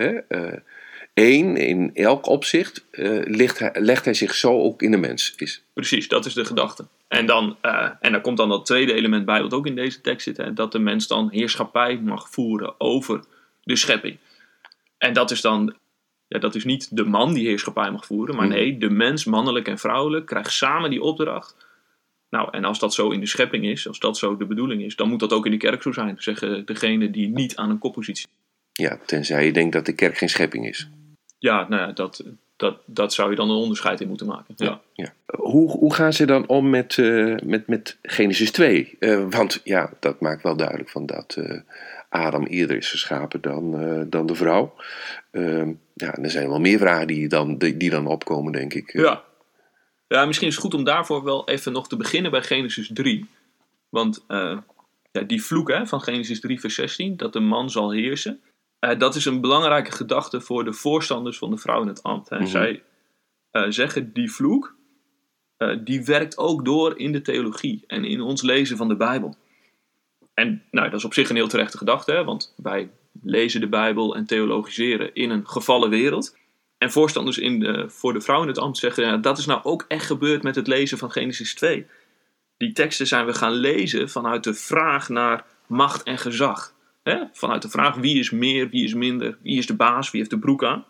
één 1.15 1.57
in 1.57 1.91
elk 1.95 2.27
opzicht, 2.27 2.85
legt, 3.25 3.59
hij, 3.59 3.71
legt 3.75 4.05
hij 4.05 4.15
zich 4.15 4.35
zo 4.35 4.61
ook 4.61 4.83
in 4.83 4.91
de 4.91 4.97
mens. 4.97 5.35
Is. 5.37 5.63
Precies, 5.73 6.09
dat 6.09 6.27
is 6.27 6.35
de 6.35 6.45
gedachte. 6.45 6.87
En, 7.09 7.27
dan, 7.27 7.57
en 8.01 8.13
daar 8.13 8.21
komt 8.21 8.37
dan 8.37 8.49
dat 8.49 8.67
tweede 8.67 8.93
element 8.93 9.25
bij, 9.25 9.43
wat 9.43 9.53
ook 9.53 9.67
in 9.67 9.75
deze 9.75 10.01
tekst 10.01 10.25
zit: 10.25 10.37
hè, 10.37 10.53
dat 10.53 10.73
de 10.73 10.79
mens 10.79 11.07
dan 11.07 11.29
heerschappij 11.31 11.97
mag 11.97 12.31
voeren 12.31 12.81
over 12.81 13.25
de 13.63 13.77
schepping. 13.77 14.17
En 14.99 15.13
dat 15.13 15.31
is 15.31 15.41
dan 15.41 15.75
ja, 16.29 16.39
dat 16.39 16.55
is 16.55 16.65
niet 16.65 16.97
de 16.97 17.05
man 17.05 17.35
die 17.35 17.47
heerschappij 17.47 17.91
mag 17.91 18.07
voeren, 18.07 18.37
maar 18.37 18.47
Mhm. 18.47 18.55
nee, 18.55 18.79
de 18.79 18.91
mens, 18.91 19.25
mannelijk 19.25 19.69
en 19.69 19.79
vrouwelijk, 19.79 20.27
krijgt 20.27 20.53
samen 20.53 20.91
die 20.91 21.03
opdracht. 21.03 21.57
Nou, 22.31 22.49
en 22.51 22.65
als 22.65 22.79
dat 22.79 22.95
zo 22.95 23.11
in 23.11 23.21
de 23.21 23.27
schepping 23.27 23.65
is, 23.65 23.89
als 23.89 23.99
dat 23.99 24.19
zo 24.19 24.37
de 24.37 24.47
bedoeling 24.47 24.83
is, 24.83 24.97
dan 24.97 25.09
moet 25.09 25.21
dat 25.21 25.33
ook 25.33 25.45
in 25.45 25.51
de 25.51 25.57
kerk 25.57 25.83
zo 25.83 25.93
zijn, 25.93 26.17
zeggen 26.19 26.67
degenen 26.67 27.13
die 27.13 27.29
niet 27.29 27.57
aan 27.57 27.71
een 27.71 27.79
koppositie. 27.79 28.27
Ja, 28.73 28.99
tenzij 29.07 29.45
je 29.45 29.53
denkt 29.53 29.73
dat 29.73 29.87
de 29.87 29.93
kerk 29.95 30.17
geen 30.19 30.29
schepping 30.29 30.67
is. 30.67 30.89
Ja, 31.39 31.69
nou 31.69 31.83
ja, 31.83 31.93
dat, 31.93 32.25
dat, 32.57 32.79
dat 32.87 33.13
zou 33.15 33.31
je 33.31 33.37
dan 33.37 33.51
een 33.51 33.57
onderscheid 33.57 34.01
in 34.01 34.09
moeten 34.09 34.27
maken. 34.27 34.55
Ja. 34.57 34.81
Ja. 34.93 35.13
Hoe, 35.27 35.71
hoe 35.71 35.95
gaan 35.95 36.13
ze 36.13 36.27
dan 36.27 36.49
om 36.49 36.71
met, 36.71 36.99
eh, 36.99 37.35
met, 37.45 37.67
met 37.67 37.99
Genesis 38.03 38.51
2? 38.51 38.97
Eh, 38.99 39.25
want 39.31 39.61
ja, 39.65 39.91
dat 40.01 40.21
maakt 40.21 40.43
wel 40.43 40.57
duidelijk 40.57 40.89
van 40.91 41.07
dat 41.07 41.37
eh, 41.39 41.61
Adam 42.09 42.45
eerder 42.45 42.77
is 42.77 42.91
geschapen 42.91 43.41
dan, 43.41 43.81
eh, 43.81 44.03
dan 44.07 44.27
de 44.27 44.35
vrouw. 44.35 44.75
Ehm, 45.31 45.73
ja, 45.95 46.15
en 46.15 46.25
er 46.25 46.31
zijn 46.31 46.49
wel 46.49 46.61
meer 46.61 46.79
vragen 46.79 47.07
die 47.07 47.29
dan, 47.29 47.59
die, 47.59 47.77
die 47.77 47.91
dan 47.91 48.07
opkomen, 48.07 48.53
denk 48.53 48.75
ik. 48.75 48.93
Ja. 48.93 49.25
ja, 50.09 50.25
misschien 50.25 50.49
is 50.49 50.55
het 50.55 50.63
goed 50.63 50.75
om 50.75 50.85
daarvoor 50.85 51.25
wel 51.25 51.49
even 51.49 51.73
nog 51.73 51.89
te 51.89 51.97
beginnen 51.97 52.31
bij 52.31 52.43
Genesis 52.43 52.91
3. 52.93 53.29
Want 53.89 54.25
eh, 54.27 54.59
ja, 55.13 55.21
die 55.21 55.43
vloek 55.43 55.71
hè, 55.71 55.87
van 55.87 56.01
Genesis 56.01 56.41
3, 56.41 56.61
vers 56.61 56.75
16, 56.75 57.17
dat 57.17 57.33
de 57.33 57.41
man 57.41 57.71
zal 57.71 57.93
heersen, 57.93 58.41
eh, 58.79 58.99
dat 58.99 59.15
is 59.15 59.25
een 59.25 59.41
belangrijke 59.41 59.93
gedachte 59.93 60.41
voor 60.41 60.65
de 60.65 60.73
voorstanders 60.73 61.39
van 61.39 61.51
de 61.51 61.59
vrouw 61.59 61.83
in 61.83 61.89
het 61.89 62.03
ambt. 62.03 62.29
Hè. 62.29 62.39
Mhm. 62.39 62.47
Zij 62.47 62.83
zeggen 63.69 64.13
die 64.13 64.33
vloek, 64.33 64.77
die 65.85 66.05
werkt 66.05 66.39
ook 66.39 66.65
door 66.65 66.99
in 66.99 67.13
de 67.13 67.23
theologie 67.23 67.85
en 67.87 68.05
in 68.05 68.21
ons 68.21 68.43
lezen 68.43 68.77
van 68.77 68.89
de 68.89 68.97
Bijbel. 68.97 69.37
En 70.37 70.63
nou, 70.71 70.91
dat 70.91 70.99
is 70.99 71.05
op 71.05 71.15
zich 71.15 71.29
een 71.29 71.37
heel 71.37 71.49
terechte 71.49 71.79
gedachte, 71.79 72.25
want 72.25 72.55
wij 72.57 72.91
lezen 73.23 73.61
de 73.61 73.69
Bijbel 73.69 74.17
en 74.17 74.27
theologiseren 74.27 75.15
in 75.15 75.31
een 75.31 75.49
gevallen 75.49 75.91
wereld. 75.91 76.37
En 76.79 76.91
voorstanders 76.91 77.39
in 77.39 77.61
de, 77.61 77.85
voor 77.89 78.13
de 78.13 78.21
vrouw 78.21 78.43
in 78.43 78.49
het 78.49 78.59
ambt 78.59 78.79
zeggen, 78.79 79.23
dat 79.23 79.39
is 79.39 79.47
nou 79.47 79.61
ook 79.63 79.85
echt 79.89 80.07
gebeurd 80.07 80.43
met 80.43 80.55
het 80.55 80.67
lezen 80.67 80.99
van 80.99 81.11
Genesis 81.11 81.55
2. 81.55 81.87
Die 82.57 82.73
teksten 82.73 83.07
zijn 83.07 83.27
we 83.27 83.35
gaan 83.35 83.53
lezen 83.53 84.11
vanuit 84.11 84.45
de 84.45 84.55
vraag 84.55 85.09
naar 85.09 85.45
macht 85.67 86.03
en 86.03 86.19
gezag. 86.19 86.75
Hè? 87.03 87.17
Vanuit 87.33 87.63
de 87.63 87.69
vraag 87.69 87.95
wie 87.95 88.19
is 88.19 88.31
meer, 88.31 88.69
wie 88.69 88.85
is 88.85 88.95
minder, 88.95 89.39
wie 89.43 89.59
is 89.59 89.67
de 89.67 89.77
baas, 89.77 90.11
wie 90.11 90.21
heeft 90.21 90.33
de 90.33 90.39
broek 90.39 90.65
aan. 90.65 90.85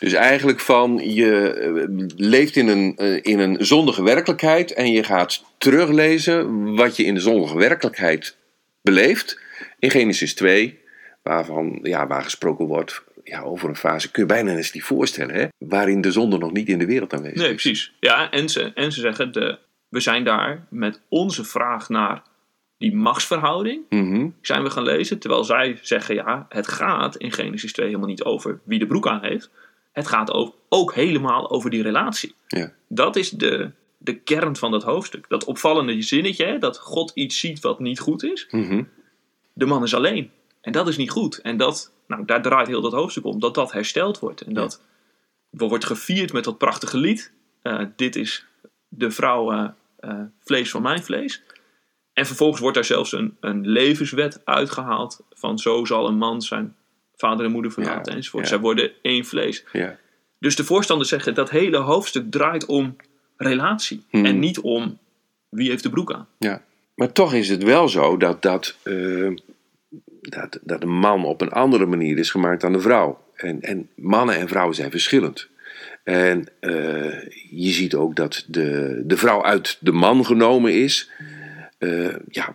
Dus 0.00 0.12
eigenlijk 0.12 0.60
van 0.60 1.00
je 1.14 1.52
eh, 1.52 2.06
leeft 2.16 2.56
in 2.56 2.68
een, 2.68 2.96
eh, 2.96 3.18
in 3.22 3.38
een 3.38 3.66
zondige 3.66 4.02
werkelijkheid 4.02 4.72
en 4.72 4.92
je 4.92 5.02
gaat 5.02 5.44
teruglezen 5.58 6.74
wat 6.74 6.96
je 6.96 7.04
in 7.04 7.14
de 7.14 7.20
zondige 7.20 7.58
werkelijkheid 7.58 8.38
beleeft 8.82 9.40
in 9.78 9.90
Genesis 9.90 10.34
2, 10.34 10.78
waarvan 11.22 11.78
ja, 11.82 12.06
waar 12.06 12.22
gesproken 12.22 12.64
wordt 12.66 13.02
ja, 13.24 13.40
over 13.42 13.68
een 13.68 13.76
fase, 13.76 14.10
kun 14.10 14.22
je 14.22 14.28
bijna 14.28 14.52
eens 14.56 14.72
niet 14.72 14.82
voorstellen, 14.82 15.34
hè? 15.34 15.46
waarin 15.58 16.00
de 16.00 16.12
zonde 16.12 16.38
nog 16.38 16.52
niet 16.52 16.68
in 16.68 16.78
de 16.78 16.86
wereld 16.86 17.12
aanwezig 17.12 17.38
Nee, 17.38 17.46
is. 17.54 17.62
precies. 17.62 17.92
Ja, 18.00 18.30
en 18.30 18.48
ze, 18.48 18.72
en 18.74 18.92
ze 18.92 19.00
zeggen, 19.00 19.32
de, 19.32 19.58
we 19.88 20.00
zijn 20.00 20.24
daar 20.24 20.66
met 20.70 21.00
onze 21.08 21.44
vraag 21.44 21.88
naar 21.88 22.22
die 22.78 22.94
machtsverhouding, 22.94 23.82
Mhm. 23.88 24.28
zijn 24.40 24.62
we 24.62 24.70
gaan 24.70 24.82
lezen. 24.82 25.18
Terwijl 25.18 25.44
zij 25.44 25.78
zeggen, 25.82 26.14
ja, 26.14 26.46
het 26.48 26.68
gaat 26.68 27.16
in 27.16 27.32
Genesis 27.32 27.72
2 27.72 27.86
helemaal 27.86 28.08
niet 28.08 28.22
over 28.24 28.60
wie 28.64 28.78
de 28.78 28.86
broek 28.86 29.06
aan 29.08 29.24
heeft. 29.24 29.50
Het 29.92 30.06
gaat 30.06 30.30
ook, 30.32 30.56
ook 30.68 30.94
helemaal 30.94 31.50
over 31.50 31.70
die 31.70 31.82
relatie. 31.82 32.34
Ja. 32.46 32.72
Dat 32.88 33.16
is 33.16 33.30
de, 33.30 33.70
de 34.02 34.14
kern 34.14 34.56
van 34.56 34.70
dat 34.70 34.82
hoofdstuk. 34.82 35.28
Dat 35.28 35.44
opvallende 35.44 36.02
zinnetje, 36.02 36.44
hè, 36.44 36.58
dat 36.58 36.78
God 36.78 37.10
iets 37.14 37.38
ziet 37.38 37.60
wat 37.60 37.78
niet 37.78 38.00
goed 38.00 38.22
is. 38.22 38.46
Mhm. 38.50 38.82
De 39.52 39.66
man 39.66 39.82
is 39.82 39.94
alleen. 39.94 40.30
En 40.60 40.72
dat 40.72 40.88
is 40.88 40.96
niet 40.96 41.10
goed. 41.10 41.38
En 41.38 41.56
dat, 41.56 41.92
nou, 42.06 42.24
daar 42.24 42.42
draait 42.42 42.66
heel 42.66 42.80
dat 42.80 42.92
hoofdstuk 42.92 43.24
om. 43.24 43.40
Dat 43.40 43.54
dat 43.54 43.72
hersteld 43.72 44.18
wordt. 44.18 44.40
En 44.40 44.52
dat 44.52 44.82
wordt 45.50 45.84
gevierd 45.84 46.32
met 46.32 46.44
dat 46.44 46.58
prachtige 46.58 46.96
lied. 46.96 47.32
Eh, 47.62 47.84
dit 47.96 48.16
is 48.16 48.46
de 48.88 49.10
vrouw 49.10 49.52
eh, 49.52 49.68
eh, 49.98 50.20
vlees 50.40 50.70
van 50.70 50.82
mijn 50.82 51.02
vlees. 51.02 51.42
En 52.12 52.26
vervolgens 52.26 52.60
wordt 52.60 52.76
daar 52.76 52.84
zelfs 52.84 53.12
een, 53.12 53.36
een 53.40 53.66
levenswet 53.66 54.40
uitgehaald. 54.44 55.20
Van 55.30 55.58
zo 55.58 55.84
zal 55.84 56.06
een 56.08 56.18
man 56.18 56.42
zijn 56.42 56.76
vader 57.16 57.44
en 57.44 57.52
moeder 57.52 57.72
verlaten 57.72 58.12
Ja, 58.12 58.18
enzovoort. 58.18 58.44
ja. 58.44 58.48
Zij 58.50 58.60
worden 58.60 58.92
één 59.02 59.24
vlees. 59.24 59.64
Ja. 59.72 59.98
Dus 60.38 60.56
de 60.56 60.64
voorstanders 60.64 61.08
zeggen 61.08 61.34
dat 61.34 61.50
hele 61.50 61.76
hoofdstuk 61.76 62.30
draait 62.30 62.66
om 62.66 62.96
relatie. 63.42 64.02
Hmm. 64.10 64.24
En 64.24 64.38
niet 64.38 64.58
om 64.58 64.98
wie 65.48 65.68
heeft 65.68 65.82
de 65.82 65.90
broek 65.90 66.12
aan. 66.12 66.26
Ja. 66.38 66.62
Maar 66.94 67.12
toch 67.12 67.34
is 67.34 67.48
het 67.48 67.62
wel 67.62 67.88
zo 67.88 68.16
dat, 68.16 68.42
dat, 68.42 68.76
eh, 68.82 69.30
dat, 70.20 70.58
dat 70.62 70.82
een 70.82 70.98
man 70.98 71.24
op 71.24 71.40
een 71.40 71.50
andere 71.50 71.86
manier 71.86 72.18
is 72.18 72.30
gemaakt 72.30 72.60
dan 72.60 72.72
de 72.72 72.80
vrouw. 72.80 73.24
En, 73.34 73.60
en 73.60 73.88
mannen 73.94 74.36
en 74.36 74.48
vrouwen 74.48 74.74
zijn 74.74 74.90
verschillend. 74.90 75.48
En 76.04 76.46
eh, 76.60 77.28
je 77.50 77.70
ziet 77.70 77.94
ook 77.94 78.16
dat 78.16 78.44
de, 78.48 79.02
de 79.04 79.16
vrouw 79.16 79.44
uit 79.44 79.76
de 79.80 79.92
man 79.92 80.24
genomen 80.24 80.74
is. 80.74 81.10
Eh, 81.78 82.14
ja, 82.30 82.52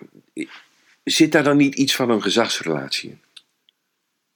zit 1.04 1.32
daar 1.32 1.44
dan 1.44 1.58
niet 1.58 1.76
iets 1.76 1.96
van 1.96 2.10
een 2.10 2.22
gezagsrelatie 2.22 3.10
in? 3.10 3.20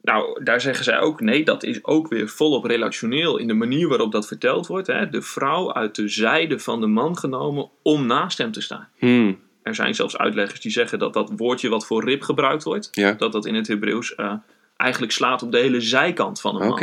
Nou, 0.02 0.44
daar 0.44 0.62
zeggen 0.62 0.84
zij 0.84 1.00
ook, 1.00 1.22
nee, 1.22 1.44
dat 1.46 1.64
is 1.64 1.86
ook 1.86 2.08
weer 2.08 2.28
volop 2.28 2.64
relationeel 2.66 3.38
in 3.38 3.48
de 3.48 3.54
manier 3.54 3.88
waarop 3.88 4.12
dat 4.12 4.28
verteld 4.28 4.68
wordt. 4.68 4.88
Hè? 4.88 5.10
De 5.10 5.22
vrouw 5.22 5.74
uit 5.74 5.96
de 5.96 6.08
zijde 6.08 6.60
van 6.60 6.80
de 6.82 6.88
man 6.88 7.18
genomen 7.18 7.70
om 7.82 8.06
naast 8.06 8.38
hem 8.38 8.52
te 8.52 8.62
staan. 8.62 8.90
Hmm, 8.98 9.40
Er 9.64 9.76
zijn 9.76 9.96
zelfs 9.96 10.18
uitleggers 10.18 10.62
die 10.62 10.72
zeggen 10.72 11.00
dat 11.00 11.14
dat 11.14 11.32
woordje 11.36 11.70
wat 11.70 11.86
voor 11.86 12.04
rib 12.04 12.22
gebruikt 12.22 12.64
wordt, 12.64 12.90
Ja. 12.92 13.12
dat 13.14 13.32
dat 13.32 13.46
in 13.46 13.56
het 13.56 13.68
Hebreeuws 13.68 14.16
eh, 14.16 14.34
eigenlijk 14.78 15.12
slaat 15.12 15.44
op 15.44 15.52
de 15.52 15.58
hele 15.58 15.82
zijkant 15.82 16.42
van 16.42 16.56
een 16.56 16.68
man. 16.68 16.78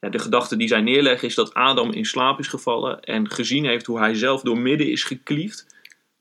Ja, 0.00 0.08
de 0.08 0.18
gedachte 0.18 0.56
die 0.56 0.68
zij 0.68 0.80
neerleggen 0.80 1.28
is 1.28 1.34
dat 1.34 1.54
Adam 1.54 1.92
in 1.92 2.04
slaap 2.04 2.38
is 2.38 2.48
gevallen 2.48 3.00
en 3.02 3.30
gezien 3.30 3.64
heeft 3.64 3.86
hoe 3.86 3.98
hij 3.98 4.14
zelf 4.14 4.42
door 4.42 4.58
midden 4.58 4.90
is 4.90 5.04
gekliefd 5.04 5.66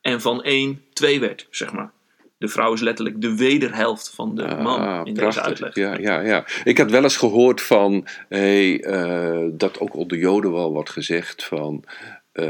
en 0.02 0.22
van 0.22 0.44
één 0.44 0.82
twee 0.94 1.20
werd, 1.20 1.48
zeg 1.50 1.72
maar. 1.74 1.92
De 2.38 2.48
vrouw 2.48 2.74
is 2.74 2.82
letterlijk 2.82 3.22
de 3.22 3.36
wederhelft 3.36 4.12
van 4.16 4.36
de 4.36 4.42
man 4.46 4.80
Ah, 4.80 4.98
in 5.04 5.14
deze 5.14 5.20
prachtig. 5.28 5.44
uitleg. 5.46 5.76
Ja, 5.76 5.98
ja, 5.98 6.20
ja. 6.22 6.46
Ik 6.64 6.78
had 6.78 6.92
wel 6.92 7.04
eens 7.04 7.18
gehoord 7.18 7.62
van 7.62 8.06
hey, 8.30 8.84
eh, 8.84 9.46
dat 9.52 9.80
ook 9.80 9.96
onder 9.96 10.18
Joden 10.18 10.52
wel 10.54 10.72
wordt 10.72 10.90
gezegd 10.90 11.44
van 11.46 11.84
eh, 12.32 12.46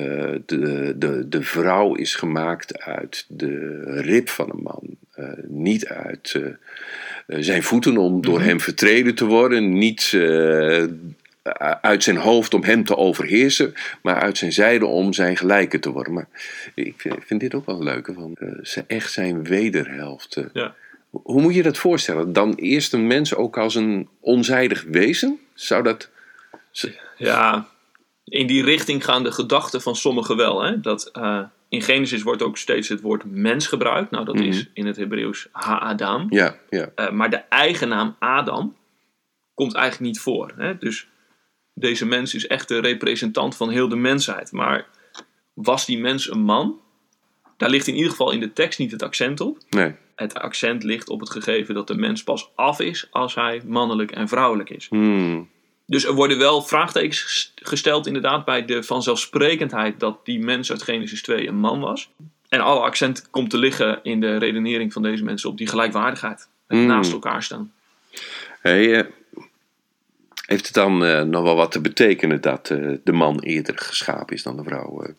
de, 0.46 0.94
de, 0.98 1.26
de 1.30 1.42
vrouw 1.42 1.94
is 1.96 2.16
gemaakt 2.16 2.80
uit 2.80 3.26
de 3.28 3.82
rib 4.02 4.30
van 4.30 4.50
een 4.50 4.62
man, 4.64 4.82
eh, 5.12 5.30
niet 5.48 5.88
uit 5.88 6.40
zijn 7.28 7.64
voeten 7.64 7.98
om 7.98 8.22
door 8.22 8.38
Mhm. 8.40 8.48
hem 8.48 8.60
vertreden 8.62 9.16
te 9.16 9.26
worden, 9.26 9.78
niet 9.78 10.12
uit 11.82 12.04
zijn 12.04 12.18
hoofd 12.18 12.54
om 12.54 12.64
hem 12.64 12.84
te 12.84 12.98
overheersen, 12.98 13.74
maar 14.02 14.16
uit 14.22 14.38
zijn 14.38 14.52
zijde 14.54 14.86
om 14.86 15.14
zijn 15.14 15.38
gelijke 15.38 15.80
te 15.80 15.92
worden. 15.92 16.14
Maar 16.14 16.28
ik 16.76 17.06
vind, 17.26 17.40
dit 17.40 17.54
ook 17.56 17.66
wel 17.66 17.84
leuk, 17.84 18.10
van 18.16 18.36
eh, 18.40 18.50
ze 18.64 18.84
echt 18.88 19.12
zijn 19.12 19.44
wederhelft. 19.44 20.36
eh. 20.36 20.44
Ja. 20.54 20.76
Hoe 21.10 21.42
moet 21.42 21.56
je 21.56 21.64
dat 21.64 21.78
voorstellen? 21.78 22.34
Dan 22.34 22.54
eerst 22.54 22.94
een 22.94 23.08
mens 23.08 23.36
ook 23.36 23.58
als 23.58 23.76
een 23.76 24.10
onzijdig 24.20 24.84
wezen? 24.88 25.40
Zou 25.54 25.84
dat. 25.84 26.10
Ja, 27.18 27.68
in 28.24 28.48
die 28.48 28.64
richting 28.64 29.06
gaan 29.06 29.24
de 29.24 29.32
gedachten 29.32 29.82
van 29.82 29.96
sommigen 29.96 30.38
wel. 30.38 30.62
Hè? 30.64 30.80
Dat, 30.82 31.10
eh, 31.12 31.42
in 31.70 31.82
Genesis 31.82 32.22
wordt 32.24 32.42
ook 32.42 32.58
steeds 32.58 32.90
het 32.90 33.02
woord 33.02 33.24
mens 33.26 33.68
gebruikt. 33.68 34.12
Nou, 34.12 34.26
dat 34.26 34.36
Mhm. 34.36 34.44
is 34.44 34.70
in 34.74 34.86
het 34.86 34.96
Hebreeuws 34.96 35.48
ha-adam. 35.52 36.26
Ja, 36.30 36.56
ja. 36.70 36.90
Eh, 36.96 37.10
maar 37.12 37.30
de 37.30 37.42
eigen 37.50 37.88
naam 37.88 38.16
Adam 38.20 38.76
komt 39.54 39.74
eigenlijk 39.74 40.12
niet 40.12 40.20
voor. 40.22 40.54
Hè? 40.58 40.78
Dus 40.78 41.08
deze 41.78 42.06
mens 42.06 42.34
is 42.34 42.48
echt 42.48 42.68
de 42.68 42.80
representant 42.80 43.56
van 43.56 43.70
heel 43.70 43.88
de 43.90 43.96
mensheid. 43.96 44.52
Maar 44.52 44.88
was 45.54 45.86
die 45.86 45.98
mens 46.00 46.32
een 46.32 46.42
man? 46.42 46.80
Daar 47.58 47.70
ligt 47.70 47.88
in 47.88 47.96
ieder 47.96 48.10
geval 48.12 48.32
in 48.32 48.40
de 48.40 48.54
tekst 48.54 48.80
niet 48.80 48.92
het 48.92 49.04
accent 49.04 49.40
op. 49.42 49.58
Nee. 49.70 49.94
Het 50.16 50.34
accent 50.34 50.84
ligt 50.84 51.10
op 51.10 51.20
het 51.20 51.30
gegeven 51.30 51.74
dat 51.76 51.88
de 51.88 51.96
mens 51.96 52.24
pas 52.24 52.50
af 52.56 52.80
is 52.80 53.08
als 53.12 53.36
hij 53.36 53.62
mannelijk 53.66 54.12
en 54.12 54.28
vrouwelijk 54.28 54.70
is. 54.70 54.88
Hmm. 54.90 55.50
Dus 55.86 56.06
er 56.06 56.14
worden 56.14 56.38
wel 56.38 56.62
vraagtekens 56.62 57.22
ges- 57.22 57.52
gesteld 57.56 58.08
inderdaad 58.08 58.46
bij 58.46 58.66
de 58.66 58.84
vanzelfsprekendheid 58.84 60.00
dat 60.00 60.26
die 60.26 60.40
mens 60.40 60.72
uit 60.72 60.84
Genesis 60.84 61.22
2 61.22 61.48
een 61.48 61.56
man 61.60 61.80
was. 61.80 62.10
En 62.50 62.60
alle 62.62 62.80
accent 62.80 63.30
komt 63.30 63.50
te 63.50 63.58
liggen 63.58 64.00
in 64.04 64.20
de 64.20 64.38
redenering 64.38 64.94
van 64.94 65.02
deze 65.02 65.24
mensen 65.24 65.50
op 65.50 65.58
die 65.58 65.68
gelijkwaardigheid. 65.68 66.48
Het 66.68 66.78
Mm. 66.78 66.86
naast 66.86 67.12
elkaar 67.12 67.44
staan. 67.44 67.74
Hey, 68.62 68.96
eh, 69.00 69.06
heeft 70.46 70.66
het 70.66 70.74
dan 70.74 71.06
eh, 71.06 71.22
nog 71.22 71.44
wel 71.44 71.56
wat 71.56 71.72
te 71.72 71.82
betekenen 71.82 72.42
dat 72.42 72.70
eh, 72.70 72.94
de 73.04 73.12
man 73.12 73.40
eerder 73.40 73.78
geschapen 73.78 74.36
is 74.36 74.44
dan 74.44 74.58
de 74.58 74.64
vrouw? 74.64 75.02
eh? 75.02 75.14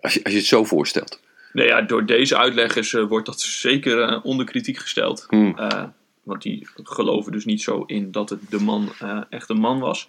als, 0.00 0.14
je, 0.14 0.24
als 0.24 0.32
je 0.32 0.38
het 0.38 0.48
zo 0.48 0.64
voorstelt. 0.64 1.20
Nou 1.52 1.68
ja, 1.68 1.82
door 1.82 2.06
deze 2.06 2.36
uitleggers 2.36 2.92
wordt 2.92 3.26
dat 3.26 3.40
zeker 3.40 4.22
onder 4.22 4.46
kritiek 4.46 4.78
gesteld. 4.78 5.26
Hmm. 5.28 5.56
Want 6.22 6.42
die 6.42 6.68
geloven 6.74 7.32
dus 7.32 7.44
niet 7.44 7.62
zo 7.62 7.82
in 7.86 8.10
dat 8.10 8.30
het 8.30 8.40
de 8.50 8.60
man 8.60 8.92
echt 9.30 9.48
een 9.48 9.60
man 9.60 9.78
was. 9.80 10.08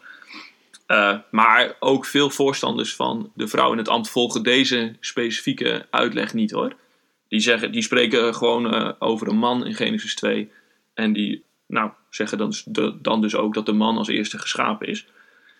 Maar 1.31 1.75
ook 1.79 2.05
veel 2.05 2.29
voorstanders 2.29 2.95
van 2.95 3.31
de 3.35 3.47
vrouw 3.47 3.71
in 3.71 3.77
het 3.77 3.87
ambt 3.87 4.09
volgen 4.09 4.43
deze 4.43 4.95
specifieke 4.99 5.85
uitleg 5.89 6.33
niet 6.33 6.51
hoor. 6.51 6.75
Die, 7.27 7.39
zeggen, 7.39 7.71
die 7.71 7.81
spreken 7.81 8.35
gewoon 8.35 8.95
over 9.01 9.27
een 9.27 9.37
man 9.37 9.65
in 9.65 9.73
Genesis 9.73 10.15
2. 10.15 10.49
En 10.93 11.13
die 11.13 11.44
nou, 11.67 11.91
zeggen 12.10 12.38
dan, 12.38 12.54
de- 12.65 12.97
dan 13.01 13.21
dus 13.21 13.36
ook 13.36 13.54
dat 13.54 13.65
de 13.65 13.73
man 13.73 13.97
als 13.97 14.08
eerste 14.08 14.38
geschapen 14.39 14.88
is. 14.88 15.08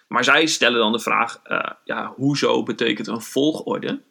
Maar 0.08 0.24
zij 0.24 0.46
stellen 0.46 0.80
dan 0.80 0.92
de 0.92 1.00
vraag, 1.00 1.40
eh, 1.44 1.70
ja, 1.84 2.14
hoezo 2.16 2.64
betekent 2.64 3.08
een 3.08 3.22
volgorde, 3.22 4.02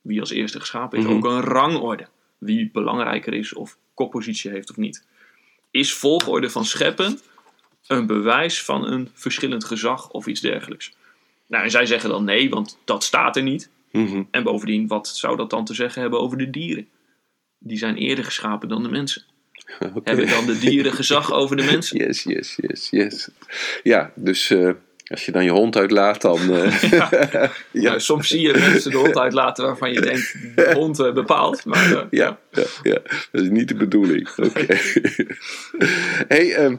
wie 0.00 0.20
als 0.20 0.30
eerste 0.30 0.60
geschapen 0.60 0.98
is, 0.98 1.04
Mhm. 1.04 1.14
ook 1.14 1.24
een 1.24 1.40
rangorde? 1.40 2.06
Wie 2.38 2.70
belangrijker 2.72 3.34
is 3.34 3.54
of 3.54 3.76
koppositie 3.94 4.50
heeft 4.50 4.70
of 4.70 4.76
niet. 4.76 5.06
Is 5.70 5.94
volgorde 5.94 6.50
van 6.50 6.64
scheppen 6.64 7.18
een 7.86 8.06
bewijs 8.06 8.62
van 8.64 8.86
een 8.86 9.08
verschillend 9.12 9.64
gezag 9.64 10.10
of 10.10 10.26
iets 10.26 10.40
dergelijks? 10.40 10.92
Nou, 11.46 11.64
en 11.64 11.70
zij 11.70 11.86
zeggen 11.86 12.10
dan 12.10 12.24
nee, 12.24 12.50
want 12.50 12.78
dat 12.84 13.04
staat 13.04 13.36
er 13.36 13.42
niet. 13.42 13.70
Mhm. 13.92 14.22
En 14.30 14.42
bovendien, 14.42 14.86
wat 14.86 15.08
zou 15.08 15.36
dat 15.36 15.50
dan 15.50 15.64
te 15.64 15.74
zeggen 15.74 16.02
hebben 16.02 16.20
over 16.20 16.38
de 16.38 16.50
dieren? 16.50 16.88
Die 17.58 17.78
zijn 17.78 17.96
eerder 17.96 18.24
geschapen 18.24 18.68
dan 18.68 18.82
de 18.82 18.88
mensen. 18.88 19.22
Oké. 19.94 20.00
Hebben 20.10 20.28
dan 20.28 20.46
de 20.46 20.58
dieren 20.58 20.92
gezag 20.92 21.32
over 21.32 21.56
de 21.56 21.64
mensen? 21.64 21.98
Yes, 21.98 22.22
yes, 22.22 22.58
yes, 22.60 22.88
yes. 22.90 23.28
Ja, 23.82 24.12
dus 24.14 24.50
eh, 24.50 24.70
als 25.12 25.24
je 25.24 25.32
dan 25.32 25.44
je 25.44 25.50
hond 25.50 25.76
uitlaat, 25.76 26.20
dan... 26.20 26.38
eh, 26.38 26.82
ja. 26.92 27.50
Nou, 27.72 28.00
soms 28.00 28.28
zie 28.28 28.40
je 28.40 28.52
mensen 28.52 28.90
de 28.90 28.96
hond 28.96 29.18
uitlaten 29.18 29.64
waarvan 29.64 29.92
je 29.92 30.00
denkt, 30.00 30.36
de 30.56 30.72
hond 30.74 31.00
eh, 31.00 31.12
bepaalt. 31.12 31.64
Maar 31.64 32.06
Ja, 32.10 32.38
ja, 32.50 32.64
ja, 32.82 32.98
dat 33.32 33.42
is 33.42 33.48
niet 33.48 33.68
de 33.68 33.74
bedoeling. 33.74 34.28
Oké. 34.36 34.66
hey, 36.28 36.54
ehm, 36.54 36.76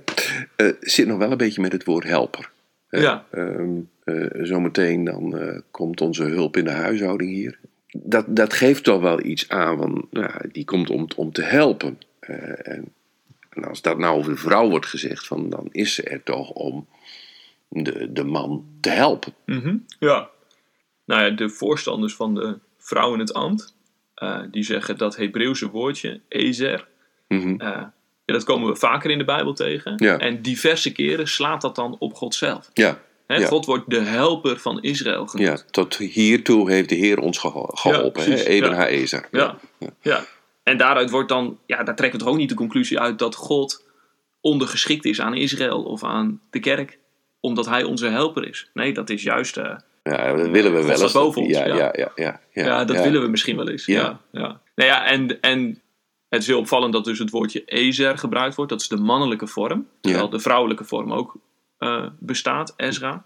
eh, 0.56 0.68
zit 0.80 1.08
nog 1.08 1.18
wel 1.18 1.32
een 1.32 1.38
beetje 1.38 1.62
met 1.62 1.72
het 1.72 1.84
woord 1.84 2.04
helper. 2.04 2.52
Ja. 2.90 3.26
ehm, 3.32 3.70
eh, 4.04 4.26
zometeen 4.42 5.04
dan 5.04 5.62
komt 5.72 6.02
onze 6.02 6.24
hulp 6.24 6.58
in 6.58 6.66
de 6.66 6.72
huishouding 6.72 7.32
hier. 7.32 7.60
Dat, 7.88 8.26
dat 8.28 8.54
geeft 8.54 8.84
toch 8.84 9.02
wel 9.02 9.26
iets 9.26 9.50
aan, 9.50 9.78
want 9.78 10.12
nou, 10.12 10.32
die 10.52 10.66
komt 10.66 10.90
om, 10.90 11.08
om 11.16 11.32
te 11.32 11.42
helpen. 11.42 11.98
Eh, 12.28 12.68
en, 12.74 12.94
en 13.50 13.64
als 13.68 13.82
dat 13.82 13.98
nou 13.98 14.18
over 14.18 14.32
de 14.32 14.38
vrouw 14.40 14.70
wordt 14.70 14.86
gezegd, 14.86 15.28
van, 15.28 15.50
dan 15.50 15.68
is 15.72 15.94
ze 15.94 16.04
er 16.04 16.24
toch 16.24 16.50
om 16.50 16.88
de, 17.68 18.12
de 18.12 18.24
man 18.24 18.66
te 18.82 18.90
helpen. 18.90 19.34
Mhm, 19.46 19.76
ja. 20.00 20.30
Nou 21.06 21.24
ja, 21.24 21.30
de 21.30 21.50
voorstanders 21.50 22.16
van 22.16 22.34
de 22.36 22.60
vrouw 22.78 23.14
in 23.14 23.20
het 23.20 23.34
ambt, 23.34 23.76
eh, 24.16 24.40
die 24.52 24.64
zeggen 24.64 24.98
dat 24.98 25.16
Hebreeuwse 25.16 25.70
woordje, 25.70 26.20
ezer, 26.28 26.88
Mhm. 27.28 27.50
eh, 27.62 27.68
ja, 28.26 28.34
dat 28.34 28.44
komen 28.44 28.70
we 28.70 28.76
vaker 28.76 29.12
in 29.12 29.18
de 29.18 29.24
Bijbel 29.26 29.54
tegen. 29.54 29.94
Ja. 29.98 30.18
En 30.18 30.42
diverse 30.42 30.92
keren 30.92 31.28
slaat 31.28 31.62
dat 31.62 31.76
dan 31.76 31.96
op 32.00 32.14
God 32.14 32.36
zelf. 32.36 32.70
Ja, 32.74 33.00
Ja. 33.28 33.46
God 33.48 33.66
wordt 33.66 33.90
de 33.90 34.00
helper 34.00 34.60
van 34.60 34.82
Israël 34.82 35.28
genoemd. 35.28 35.50
ja, 35.60 35.66
tot 35.72 35.96
hiertoe 35.98 36.72
heeft 36.72 36.90
de 36.90 36.96
Heer 36.96 37.20
ons 37.20 37.38
geho- 37.38 37.70
geholpen. 37.74 38.12
precies, 38.12 38.44
Eben 38.44 38.70
ja. 38.70 38.76
Haezer. 38.76 39.28
Ja. 39.32 39.58
Ja. 40.02 40.26
En 40.64 40.78
daaruit 40.78 41.10
wordt 41.10 41.30
dan, 41.30 41.60
ja, 41.66 41.84
daar 41.84 41.96
trekken 41.96 42.20
we 42.20 42.26
toch 42.26 42.34
ook 42.34 42.40
niet 42.40 42.50
de 42.50 42.56
conclusie 42.56 43.00
uit 43.00 43.20
dat 43.20 43.36
God 43.36 43.86
ondergeschikt 44.42 45.06
is 45.06 45.22
aan 45.22 45.36
Israël 45.36 45.84
of 45.84 46.04
aan 46.04 46.42
de 46.50 46.60
kerk, 46.60 47.00
omdat 47.40 47.66
hij 47.66 47.84
onze 47.84 48.08
helper 48.08 48.48
is. 48.48 48.70
Nee, 48.74 48.94
dat 48.94 49.10
is 49.10 49.24
juist, 49.24 49.58
eh, 49.58 49.76
Ja, 50.04 50.34
dat 50.34 50.48
willen 50.48 50.74
we 50.74 50.84
wel 50.84 51.02
eens. 51.02 51.12
boven 51.12 51.42
ons, 51.42 51.52
ja, 51.52 51.66
ja. 51.66 51.76
ja, 51.76 51.92
ja, 51.96 52.12
ja, 52.16 52.40
ja, 52.54 52.86
dat 52.86 52.96
ja. 52.96 53.04
willen 53.04 53.22
we 53.22 53.28
misschien 53.28 53.56
wel 53.56 53.70
eens. 53.70 53.86
Ja. 53.86 54.20
Ja. 54.32 54.62
Nou 54.76 54.90
ja, 54.90 55.06
en, 55.06 55.42
en 55.42 55.82
het 56.30 56.42
is 56.42 56.48
heel 56.48 56.60
opvallend 56.60 56.94
dat 56.94 57.06
dus 57.06 57.20
het 57.20 57.30
woordje 57.30 57.66
ezer 57.66 58.18
gebruikt 58.18 58.56
wordt. 58.56 58.72
Dat 58.72 58.82
is 58.82 58.88
de 58.88 58.98
mannelijke 58.98 59.48
vorm, 59.48 59.88
terwijl 60.02 60.30
de 60.30 60.40
vrouwelijke 60.40 60.84
vorm 60.84 61.14
ook 61.14 61.36
eh, 61.78 62.06
bestaat, 62.20 62.74
Ezra. 62.78 63.26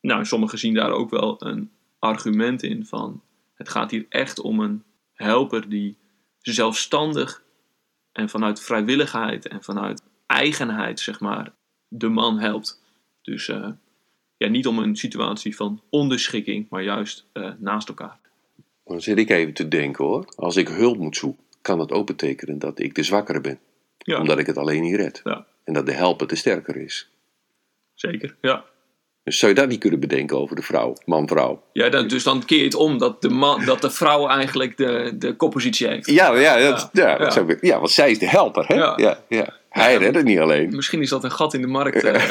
Nou, 0.00 0.24
sommigen 0.24 0.58
zien 0.58 0.74
daar 0.74 0.90
ook 0.90 1.10
wel 1.10 1.36
een 1.38 1.70
argument 1.98 2.62
in 2.62 2.86
van... 2.86 3.22
het 3.54 3.68
gaat 3.68 3.90
hier 3.90 4.06
echt 4.08 4.40
om 4.40 4.60
een 4.60 4.82
helper 5.14 5.68
die 5.68 5.96
zelfstandig 6.52 7.42
en 8.12 8.28
vanuit 8.28 8.60
vrijwilligheid 8.60 9.48
en 9.48 9.62
vanuit 9.62 10.02
eigenheid, 10.26 11.00
zeg 11.00 11.20
maar, 11.20 11.52
de 11.88 12.08
man 12.08 12.38
helpt. 12.38 12.82
Dus 13.22 13.48
eh, 13.48 13.68
ja, 14.36 14.48
niet 14.48 14.66
om 14.66 14.78
een 14.78 14.96
situatie 14.96 15.56
van 15.56 15.82
onderschikking, 15.90 16.66
maar 16.70 16.82
juist 16.82 17.26
eh, 17.32 17.52
naast 17.58 17.88
elkaar. 17.88 18.18
Dan 18.84 19.00
zit 19.00 19.18
ik 19.18 19.30
even 19.30 19.54
te 19.54 19.68
denken 19.68 20.04
hoor. 20.04 20.32
Als 20.36 20.56
ik 20.56 20.68
hulp 20.68 20.98
moet 20.98 21.16
zoeken, 21.16 21.44
kan 21.62 21.78
dat 21.78 21.92
ook 21.92 22.06
betekenen 22.06 22.58
dat 22.58 22.78
ik 22.78 22.94
de 22.94 23.02
zwakkere 23.02 23.40
ben. 23.40 23.58
Ja. 23.98 24.20
Omdat 24.20 24.38
ik 24.38 24.46
het 24.46 24.56
alleen 24.56 24.82
niet 24.82 24.96
red. 24.96 25.20
Ja. 25.24 25.46
En 25.64 25.72
dat 25.72 25.86
de 25.86 25.92
helper 25.92 26.26
de 26.26 26.36
sterker 26.36 26.76
is. 26.76 27.10
Zeker, 27.94 28.36
ja. 28.40 28.64
Dus 29.26 29.38
zou 29.38 29.52
je 29.52 29.58
dat 29.58 29.68
niet 29.68 29.80
kunnen 29.80 30.00
bedenken 30.00 30.38
over 30.38 30.56
de 30.56 30.62
vrouw, 30.62 30.96
man-vrouw? 31.04 31.62
ja 31.72 31.88
dan, 31.88 32.08
dus 32.08 32.22
dan 32.22 32.44
keer 32.44 32.58
je 32.58 32.64
het 32.64 32.74
om 32.74 32.98
dat 32.98 33.22
de, 33.22 33.28
man, 33.28 33.64
dat 33.64 33.80
de 33.80 33.90
vrouw 33.90 34.28
eigenlijk 34.28 34.76
de, 34.76 35.12
de 35.18 35.36
koppositie 35.36 35.86
heeft. 35.86 36.10
Ja, 36.10 36.34
ja, 36.34 36.58
dat, 36.58 36.90
ja, 36.92 37.08
Ja. 37.08 37.18
dat 37.18 37.32
Zou 37.32 37.52
ik, 37.52 37.58
ja, 37.60 37.78
want 37.78 37.90
zij 37.90 38.10
is 38.10 38.18
de 38.18 38.28
helper. 38.28 38.64
Hè? 38.66 38.74
Ja. 38.74 39.18
Ja. 39.28 39.54
Hij 39.68 39.96
redt 39.96 40.16
het 40.16 40.24
niet 40.24 40.38
alleen. 40.38 40.76
Misschien 40.76 41.02
is 41.02 41.08
dat 41.08 41.24
een 41.24 41.30
gat 41.30 41.54
in 41.54 41.60
de 41.60 41.66
markt 41.66 42.04
eh, 42.04 42.22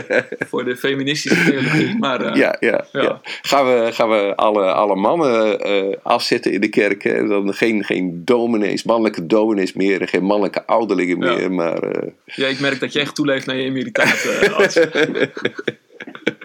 voor 0.50 0.64
de 0.64 0.76
feministische 0.76 1.44
theologie. 1.44 1.98
Maar 1.98 2.20
eh, 2.20 2.34
Ja, 2.34 2.56
ja, 2.60 2.84
ja. 2.92 3.20
Gaan 3.42 3.66
we, 3.66 3.88
gaan 3.92 4.08
we 4.08 4.32
alle, 4.36 4.72
alle 4.72 4.96
mannen 4.96 5.60
eh, 5.60 5.96
afzetten 6.02 6.52
in 6.52 6.60
de 6.60 6.68
kerk? 6.68 7.02
Hè? 7.02 7.26
Dan 7.26 7.54
geen, 7.54 7.84
geen 7.84 8.22
dominees, 8.24 8.82
mannelijke 8.82 9.26
dominees 9.26 9.72
meer. 9.72 10.00
en 10.00 10.08
Geen 10.08 10.24
mannelijke 10.24 10.66
ouderlingen 10.66 11.18
meer. 11.18 11.52
Maar 11.52 11.88
ja, 12.24 12.46
ik 12.46 12.60
merk 12.60 12.80
dat 12.80 12.92
je 12.92 13.00
echt 13.00 13.14
toeleeft 13.14 13.46
naar 13.46 13.56
je 13.56 13.64
emeritaat. 13.64 14.28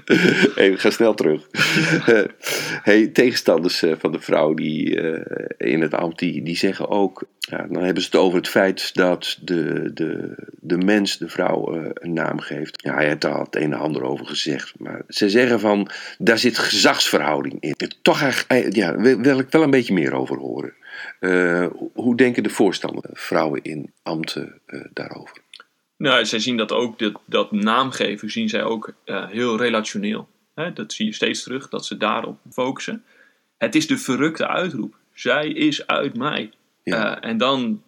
Even, 0.56 0.80
ga 0.80 0.90
snel 0.90 1.14
terug. 1.14 1.48
Hey, 2.84 3.08
tegenstanders 3.08 3.82
eh, 3.84 3.92
van 3.98 4.12
de 4.12 4.20
vrouw 4.20 4.54
die, 4.54 5.02
eh, 5.02 5.72
in 5.72 5.82
het 5.82 5.94
ambt, 5.94 6.20
die, 6.20 6.44
die 6.44 6.58
zeggen 6.58 6.90
ook... 6.90 7.24
Ja, 7.40 7.68
dan 7.70 7.84
hebben 7.84 8.04
ze 8.04 8.10
het 8.12 8.20
over 8.20 8.38
het 8.38 8.48
feit 8.48 8.94
dat 8.94 9.38
de, 9.42 9.92
de, 9.94 10.36
de 10.62 10.78
mens 10.78 11.18
de 11.18 11.30
vrouw 11.30 11.74
eh, 11.74 11.90
een 11.94 12.14
naam 12.14 12.40
geeft. 12.40 12.82
Ja, 12.84 12.94
hij 12.94 13.08
heeft 13.08 13.22
daar 13.22 13.40
het 13.40 13.56
een 13.56 13.74
en 13.74 13.80
ander 13.80 14.04
over 14.04 14.26
gezegd. 14.26 14.74
Maar 14.80 15.02
ze 15.08 15.30
zeggen 15.30 15.60
van, 15.60 15.90
daar 16.18 16.38
zit 16.38 16.58
gezagsverhouding 16.58 17.58
in. 17.60 17.76
Toch 18.02 18.22
eigenlijk, 18.22 18.76
ja, 18.76 18.96
wil, 19.22 19.40
ik 19.40 19.50
wel 19.50 19.64
een 19.64 19.70
beetje 19.70 19.94
meer 19.94 20.14
over 20.14 20.38
horen. 20.38 20.74
Hoe- 21.94 22.16
denken 22.16 22.44
de 22.44 22.50
voorstanders, 22.50 23.06
vrouwen 23.14 23.62
in 23.64 23.94
ambten, 24.04 24.62
daarover? 24.94 25.38
Nou, 25.98 26.26
zij 26.26 26.40
zien 26.40 26.58
dat 26.58 26.72
ook, 26.72 27.00
dat, 27.00 27.20
dat 27.26 27.52
naamgeven 27.52 28.32
zien 28.32 28.50
zij 28.50 28.64
ook 28.64 28.94
eh, 29.04 29.28
heel 29.28 29.58
relationeel. 29.58 30.28
Dat 30.74 30.94
zie 30.94 31.06
je 31.06 31.14
steeds 31.14 31.44
terug, 31.44 31.70
dat 31.70 31.86
ze 31.86 31.98
daarop 31.98 32.40
focussen. 32.52 33.04
Het 33.58 33.76
is 33.76 33.88
de 33.88 33.98
verrukte 33.98 34.48
uitroep. 34.48 34.96
Zij 35.14 35.48
is 35.48 35.88
uit 35.88 36.18
mij. 36.18 36.52
Ja. 36.84 37.22
Eh, 37.22 37.30
en 37.30 37.38
dan, 37.38 37.82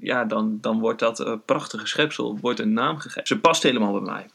ja, 0.00 0.24
dan, 0.24 0.58
dan 0.60 0.78
wordt 0.78 0.98
dat 0.98 1.20
eh, 1.20 1.34
prachtige 1.44 1.86
schepsel 1.86 2.38
wordt 2.40 2.60
een 2.60 2.72
naam 2.72 2.98
gegeven. 2.98 3.26
Ze 3.26 3.38
past 3.38 3.62
helemaal 3.62 3.92
bij 3.92 4.12
mij. 4.12 4.26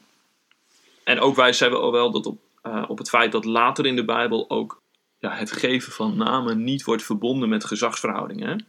En 1.04 1.20
ook 1.20 1.36
wijzen 1.36 1.56
zij 1.56 1.70
wel, 1.70 1.92
wel 1.92 2.10
dat 2.10 2.26
op, 2.26 2.40
op 2.88 2.98
het 2.98 3.08
feit 3.08 3.32
dat 3.32 3.44
later 3.44 3.86
in 3.86 3.96
de 3.96 4.04
Bijbel 4.04 4.50
ook 4.50 4.82
ja, 5.18 5.34
het 5.34 5.52
geven 5.52 5.92
van 5.92 6.16
namen 6.16 6.64
niet 6.64 6.84
wordt 6.84 7.02
verbonden 7.02 7.48
met 7.48 7.64
gezagsverhoudingen. 7.64 8.66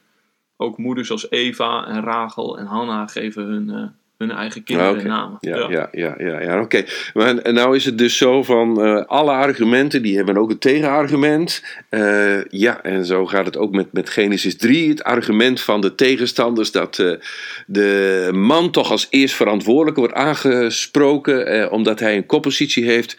Ook 0.58 0.78
moeders 0.78 1.12
als 1.12 1.30
Eva 1.30 1.86
en 1.86 2.04
Rachel 2.04 2.58
en 2.58 2.65
Hanna 2.65 3.08
geven 3.08 3.43
hun, 3.43 3.95
hun 4.27 4.38
eigen 4.38 4.63
kinderen 4.63 4.91
Ah, 4.91 4.97
oké. 4.97 5.07
namen. 5.07 5.38
Ja, 5.39 5.67
ja. 5.69 5.89
ja, 5.91 6.15
ja, 6.17 6.41
ja, 6.41 6.62
oké. 6.62 6.83
Maar 7.13 7.38
en 7.38 7.53
nou 7.53 7.75
is 7.75 7.86
het 7.86 7.97
dus 7.97 8.17
zo 8.17 8.43
van 8.43 8.83
eh, 8.83 9.05
alle 9.05 9.31
argumenten, 9.31 10.01
die 10.01 10.15
hebben 10.15 10.38
ook 10.38 10.49
een 10.49 10.57
tegenargument. 10.57 11.63
Eh, 11.89 12.45
ja, 12.45 12.81
en 12.81 13.05
zo 13.05 13.25
gaat 13.25 13.45
het 13.45 13.57
ook 13.57 13.71
met, 13.71 13.93
met 13.93 14.09
Genesis 14.09 14.57
3. 14.57 14.89
Het 14.89 15.03
argument 15.03 15.62
van 15.62 15.81
de 15.81 15.95
tegenstanders 15.95 16.71
dat 16.71 16.99
eh, 16.99 17.12
de 17.65 18.29
man 18.33 18.71
toch 18.71 18.91
als 18.91 19.07
eerst 19.09 19.36
verantwoordelijk 19.36 19.97
wordt 19.97 20.13
aangesproken, 20.13 21.71
omdat 21.71 21.99
hij 21.99 22.15
een 22.15 22.25
koppositie 22.25 22.86
heeft. 22.86 23.15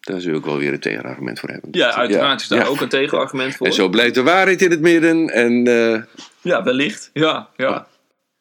Daar 0.00 0.20
zul 0.20 0.34
ik 0.36 0.44
wel 0.44 0.58
weer 0.58 0.72
een 0.72 0.80
tegenargument 0.80 1.40
voor 1.40 1.48
hebben. 1.48 1.68
Ja, 1.72 1.94
uiteraard 1.94 2.40
is 2.40 2.48
daar 2.48 2.58
ja. 2.58 2.66
ook 2.66 2.80
een 2.80 2.88
tegenargument 2.88 3.54
voor. 3.56 3.66
En 3.66 3.72
zo 3.72 3.88
blijft 3.88 4.14
de 4.14 4.22
waarheid 4.22 4.62
in 4.62 4.70
het 4.70 4.80
midden. 4.80 5.28
En 5.28 5.64
Ja, 6.40 6.62
wellicht. 6.62 7.10
Ja, 7.12 7.48
ja. 7.56 7.86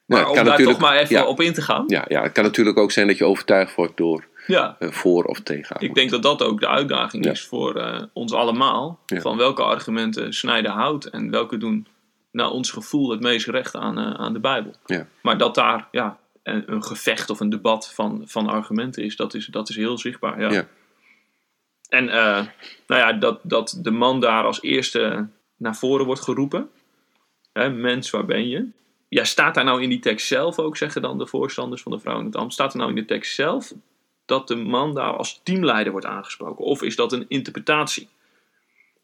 Maar 0.06 0.20
om 0.20 0.26
kan 0.26 0.36
daar 0.36 0.44
natuurlijk- 0.46 0.78
toch 0.80 0.90
maar 0.90 0.98
even 0.98 1.16
ja. 1.16 1.26
op 1.26 1.42
in 1.42 1.54
te 1.54 1.62
gaan. 1.62 1.84
ja, 1.88 2.06
ja, 2.08 2.22
het 2.24 2.32
kan 2.32 2.44
natuurlijk 2.44 2.78
ook 2.78 2.92
zijn 2.92 3.08
dat 3.08 3.18
je 3.18 3.26
overtuigd 3.26 3.76
wordt 3.76 3.98
door 3.98 4.28
Ja, 4.48 4.76
eh, 4.80 4.90
voor- 4.92 5.24
of 5.24 5.40
tegen. 5.40 5.76
ik 5.80 5.94
denk 5.94 6.10
dat 6.10 6.24
dat 6.24 6.42
ook 6.44 6.60
de 6.60 6.68
uitdaging 6.68 7.26
Ja. 7.26 7.32
is 7.32 7.46
voor 7.46 7.76
eh, 7.76 8.02
ons 8.14 8.34
allemaal. 8.34 9.00
Van 9.06 9.38
welke 9.38 9.64
argumenten 9.64 10.34
snijden 10.34 10.72
hout 10.72 11.06
en 11.06 11.30
welke 11.32 11.58
doen 11.58 11.88
naar 12.32 12.50
ons 12.50 12.72
gevoel 12.72 13.10
het 13.10 13.22
meest 13.22 13.48
recht 13.48 13.76
aan, 13.76 13.98
eh, 13.98 14.12
aan 14.14 14.34
de 14.34 14.40
Bijbel. 14.40 14.74
Ja. 14.86 15.08
Maar 15.22 15.38
dat 15.38 15.56
daar 15.56 15.88
ja, 15.92 16.18
een, 16.44 16.64
een 16.72 16.84
gevecht 16.84 17.30
of 17.30 17.40
een 17.40 17.50
debat 17.50 17.94
van, 17.94 18.24
van 18.26 18.48
argumenten 18.48 19.04
is 19.04 19.16
dat, 19.16 19.34
is, 19.34 19.46
dat 19.46 19.70
is 19.70 19.76
heel 19.76 19.98
zichtbaar. 19.98 20.42
Ja. 20.42 20.52
Ja. 20.52 20.68
En 21.90 22.06
nou 22.88 23.02
ja, 23.02 23.14
dat, 23.14 23.40
dat 23.44 23.80
de 23.82 23.92
man 23.92 24.20
daar 24.20 24.44
als 24.44 24.62
eerste 24.62 25.28
naar 25.58 25.76
voren 25.76 26.06
wordt 26.06 26.22
geroepen. 26.22 26.70
Hè, 27.54 27.70
mens, 27.70 28.10
waar 28.10 28.26
ben 28.26 28.48
je? 28.48 28.68
Ja, 29.08 29.24
staat 29.24 29.56
daar 29.56 29.64
nou 29.64 29.82
in 29.82 29.90
die 29.90 30.00
tekst 30.00 30.28
zelf 30.28 30.60
ook, 30.60 30.78
zeggen 30.78 31.02
dan 31.02 31.18
de 31.18 31.28
voorstanders 31.28 31.82
van 31.82 31.92
de 31.92 32.00
vrouw 32.00 32.20
in 32.20 32.26
het 32.26 32.36
ambt, 32.36 32.54
staat 32.54 32.72
er 32.72 32.78
nou 32.78 32.90
in 32.90 32.96
de 32.96 33.06
tekst 33.06 33.36
zelf 33.36 33.74
dat 34.26 34.48
de 34.48 34.56
man 34.56 34.94
daar 34.94 35.18
als 35.18 35.40
teamleider 35.44 35.92
wordt 35.92 36.08
aangesproken? 36.08 36.66
Of 36.66 36.82
is 36.82 36.96
dat 36.96 37.14
een 37.14 37.26
interpretatie? 37.28 38.08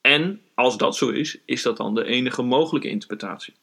En 0.01 0.41
als 0.55 0.77
dat 0.77 0.95
zo 0.95 1.09
is, 1.09 1.37
is 1.45 1.61
dat 1.61 1.77
dan 1.77 1.95
de 1.95 2.05
enige 2.05 2.41
mogelijke 2.41 2.89
interpretatie? 2.89 3.53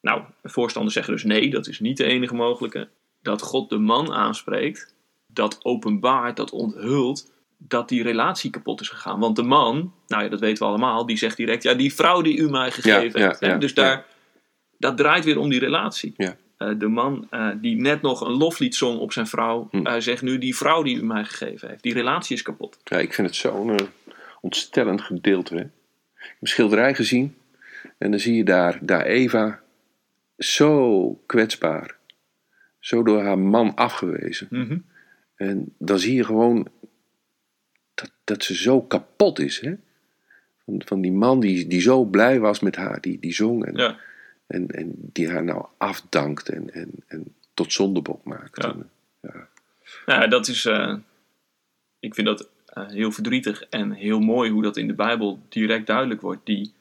Nou, 0.00 0.22
de 0.42 0.48
voorstanders 0.48 0.94
zeggen 0.94 1.12
dus 1.12 1.24
nee, 1.24 1.50
dat 1.50 1.66
is 1.66 1.80
niet 1.80 1.96
de 1.96 2.04
enige 2.04 2.34
mogelijke. 2.34 2.88
Dat 3.22 3.42
God 3.42 3.68
de 3.70 3.78
man 3.78 4.12
aanspreekt, 4.12 4.94
dat 5.26 5.58
openbaart, 5.62 6.36
dat 6.36 6.50
onthult, 6.50 7.30
dat 7.58 7.88
die 7.88 8.02
relatie 8.02 8.50
kapot 8.50 8.80
is 8.80 8.88
gegaan. 8.88 9.20
Want 9.20 9.36
de 9.36 9.42
man, 9.42 9.92
nou 10.06 10.22
ja, 10.22 10.28
dat 10.28 10.40
weten 10.40 10.62
we 10.62 10.68
allemaal, 10.68 11.06
die 11.06 11.16
zegt 11.16 11.36
direct, 11.36 11.62
ja, 11.62 11.74
die 11.74 11.94
vrouw 11.94 12.22
die 12.22 12.36
u 12.36 12.50
mij 12.50 12.70
gegeven 12.70 13.20
Ja, 13.20 13.26
heeft. 13.26 13.40
ja, 13.40 13.46
hè. 13.46 13.52
ja, 13.52 13.58
dus 13.58 13.74
daar, 13.74 14.06
dat 14.78 14.96
draait 14.96 15.24
weer 15.24 15.38
om 15.38 15.48
die 15.48 15.58
relatie. 15.60 16.12
Ja. 16.16 16.36
Eh, 16.56 16.70
de 16.78 16.88
man 16.88 17.26
eh, 17.30 17.50
die 17.60 17.76
net 17.80 18.02
nog 18.02 18.20
een 18.20 18.32
loflied 18.36 18.74
zong 18.74 18.98
op 18.98 19.12
zijn 19.12 19.26
vrouw, 19.26 19.68
Hm. 19.70 19.86
eh, 19.86 20.00
zegt 20.00 20.22
nu, 20.22 20.38
die 20.38 20.56
vrouw 20.56 20.82
die 20.82 20.96
u 20.96 21.04
mij 21.04 21.24
gegeven 21.24 21.68
heeft. 21.68 21.82
Die 21.82 21.92
relatie 21.92 22.36
is 22.36 22.42
kapot. 22.42 22.78
Ja, 22.84 22.98
ik 22.98 23.12
vind 23.14 23.26
het 23.26 23.36
zo'n 23.36 23.78
ontstellend 24.40 25.00
gedeelte. 25.00 25.54
Hè? 25.54 25.60
Ik 25.60 25.70
heb 26.14 26.36
een 26.40 26.46
schilderij 26.48 26.94
gezien 26.94 27.34
en 27.98 28.10
dan 28.10 28.20
zie 28.20 28.34
je 28.36 28.44
daar, 28.44 28.78
daar 28.82 29.04
Eva 29.04 29.60
zo 30.38 31.12
kwetsbaar, 31.26 31.96
zo 32.78 33.02
door 33.02 33.22
haar 33.22 33.38
man 33.38 33.74
afgewezen. 33.74 34.46
Mhm. 34.50 34.78
En 35.36 35.74
dan 35.78 35.98
zie 35.98 36.14
je 36.14 36.24
gewoon 36.24 36.68
dat, 37.94 38.10
dat 38.24 38.44
ze 38.44 38.54
zo 38.54 38.82
kapot 38.82 39.38
is. 39.38 39.60
Hè? 39.60 39.74
Van, 40.64 40.82
van 40.86 41.00
die 41.00 41.12
man 41.12 41.40
die, 41.40 41.66
die 41.66 41.80
zo 41.80 42.04
blij 42.04 42.40
was 42.40 42.60
met 42.60 42.76
haar, 42.76 43.00
die, 43.00 43.18
die 43.18 43.34
zong 43.34 43.64
en, 43.64 43.76
Ja. 43.76 43.96
En, 44.46 44.68
en 44.68 44.94
die 44.96 45.30
haar 45.30 45.44
nou 45.44 45.66
afdankt 45.76 46.48
en, 46.48 46.70
en, 46.74 46.90
en 47.06 47.34
tot 47.54 47.72
zondebok 47.72 48.24
maakt. 48.24 48.62
Ja. 48.62 48.68
En, 48.68 48.90
ja. 49.22 49.48
Nou, 50.06 50.20
ja, 50.20 50.26
dat 50.26 50.48
is. 50.48 50.64
eh, 50.64 50.96
ik 51.98 52.14
vind 52.14 52.26
dat 52.26 52.48
eh, 52.66 52.86
heel 52.88 53.12
verdrietig 53.12 53.62
en 53.62 53.92
heel 53.92 54.20
mooi 54.20 54.50
hoe 54.50 54.62
dat 54.62 54.76
in 54.76 54.86
de 54.86 54.94
Bijbel 54.94 55.42
direct 55.48 55.86
duidelijk 55.86 56.20
wordt. 56.20 56.46
Die, 56.46 56.72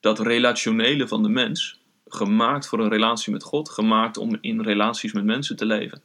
dat 0.00 0.18
relationele 0.18 1.08
van 1.08 1.22
de 1.22 1.28
mens, 1.28 1.80
gemaakt 2.06 2.66
voor 2.68 2.80
een 2.80 2.88
relatie 2.90 3.32
met 3.32 3.42
God, 3.42 3.68
gemaakt 3.68 4.16
om 4.16 4.38
in 4.40 4.60
relaties 4.60 5.12
met 5.12 5.24
mensen 5.24 5.56
te 5.56 5.66
leven. 5.66 6.02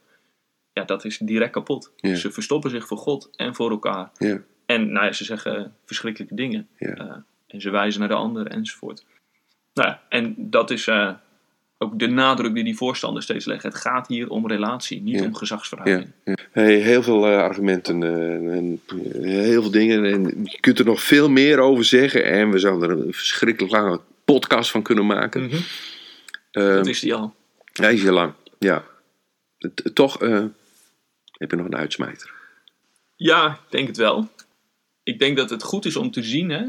Ja, 0.73 0.83
dat 0.83 1.05
is 1.05 1.17
direct 1.17 1.51
kapot. 1.51 1.91
Ja. 1.95 2.15
Ze 2.15 2.31
verstoppen 2.31 2.69
zich 2.69 2.87
voor 2.87 2.97
God 2.97 3.29
en 3.35 3.55
voor 3.55 3.69
elkaar. 3.71 4.11
Ja. 4.17 4.41
En 4.65 4.91
nou 4.91 5.05
ja, 5.05 5.11
ze 5.11 5.23
zeggen 5.23 5.75
verschrikkelijke 5.85 6.35
dingen. 6.35 6.67
Ja. 6.77 6.93
Eh, 6.93 7.15
en 7.47 7.61
ze 7.61 7.69
wijzen 7.69 7.99
naar 7.99 8.09
de 8.09 8.15
ander 8.15 8.47
enzovoort. 8.47 9.05
Nou 9.77 9.89
ja, 9.89 10.01
en 10.09 10.35
dat 10.37 10.71
is 10.71 10.87
eh, 10.87 11.13
ook 11.77 11.99
de 11.99 12.07
nadruk 12.07 12.53
die 12.53 12.63
die 12.63 12.75
voorstanders 12.75 13.25
steeds 13.25 13.45
leggen. 13.45 13.69
Het 13.69 13.79
gaat 13.79 14.07
hier 14.07 14.29
om 14.29 14.47
relatie, 14.47 15.01
niet 15.01 15.19
Ja. 15.19 15.25
om 15.25 15.35
gezagsverhouding. 15.35 16.11
Ja. 16.23 16.35
Hey, 16.51 16.75
heel 16.75 17.03
veel 17.03 17.27
eh, 17.27 17.37
argumenten 17.37 18.03
eh, 18.03 18.55
en 18.57 18.81
heel 19.21 19.61
veel 19.61 19.71
dingen. 19.71 20.05
En 20.05 20.21
je 20.43 20.57
kunt 20.59 20.79
er 20.79 20.85
nog 20.85 21.01
veel 21.01 21.29
meer 21.29 21.59
over 21.59 21.83
zeggen. 21.85 22.23
En 22.25 22.49
we 22.51 22.59
zouden 22.59 22.89
er 22.89 23.05
een 23.05 23.13
verschrikkelijk 23.13 23.73
lange 23.73 23.99
podcast 24.25 24.71
van 24.71 24.81
kunnen 24.81 25.05
maken. 25.05 25.43
Mhm. 25.45 25.55
Eh, 26.51 26.63
Dat 26.73 26.87
is 26.87 26.99
die 26.99 27.13
al. 27.13 27.33
Hij 27.73 27.93
is 27.93 28.03
heel 28.03 28.13
lang, 28.13 28.33
ja. 28.59 28.83
Toch 29.93 30.19
heb 31.31 31.51
je 31.51 31.55
nog 31.57 31.65
een 31.65 31.75
uitsmijter. 31.75 32.33
Ja, 33.15 33.51
ik 33.51 33.71
denk 33.71 33.87
het 33.87 33.97
wel. 33.97 34.27
Ik 35.03 35.19
denk 35.19 35.37
dat 35.37 35.49
het 35.49 35.63
goed 35.63 35.85
is 35.85 35.95
om 35.95 36.11
te 36.11 36.23
zien 36.23 36.49
hè, 36.49 36.65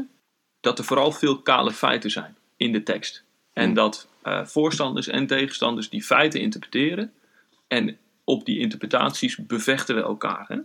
dat 0.59 0.79
er 0.79 0.85
vooral 0.85 1.11
veel 1.11 1.41
kale 1.41 1.71
feiten 1.71 2.11
zijn 2.11 2.37
in 2.59 2.71
de 2.71 2.83
tekst. 2.83 3.23
En 3.53 3.65
Hmm. 3.65 3.73
dat 3.73 4.07
eh, 4.21 4.45
voorstanders 4.45 5.07
en 5.07 5.27
tegenstanders 5.27 5.89
die 5.89 6.03
feiten 6.03 6.39
interpreteren. 6.41 7.11
En 7.67 7.97
op 8.23 8.45
die 8.45 8.59
interpretaties 8.59 9.35
bevechten 9.37 9.95
we 9.95 10.01
elkaar. 10.01 10.45
Hè? 10.47 10.57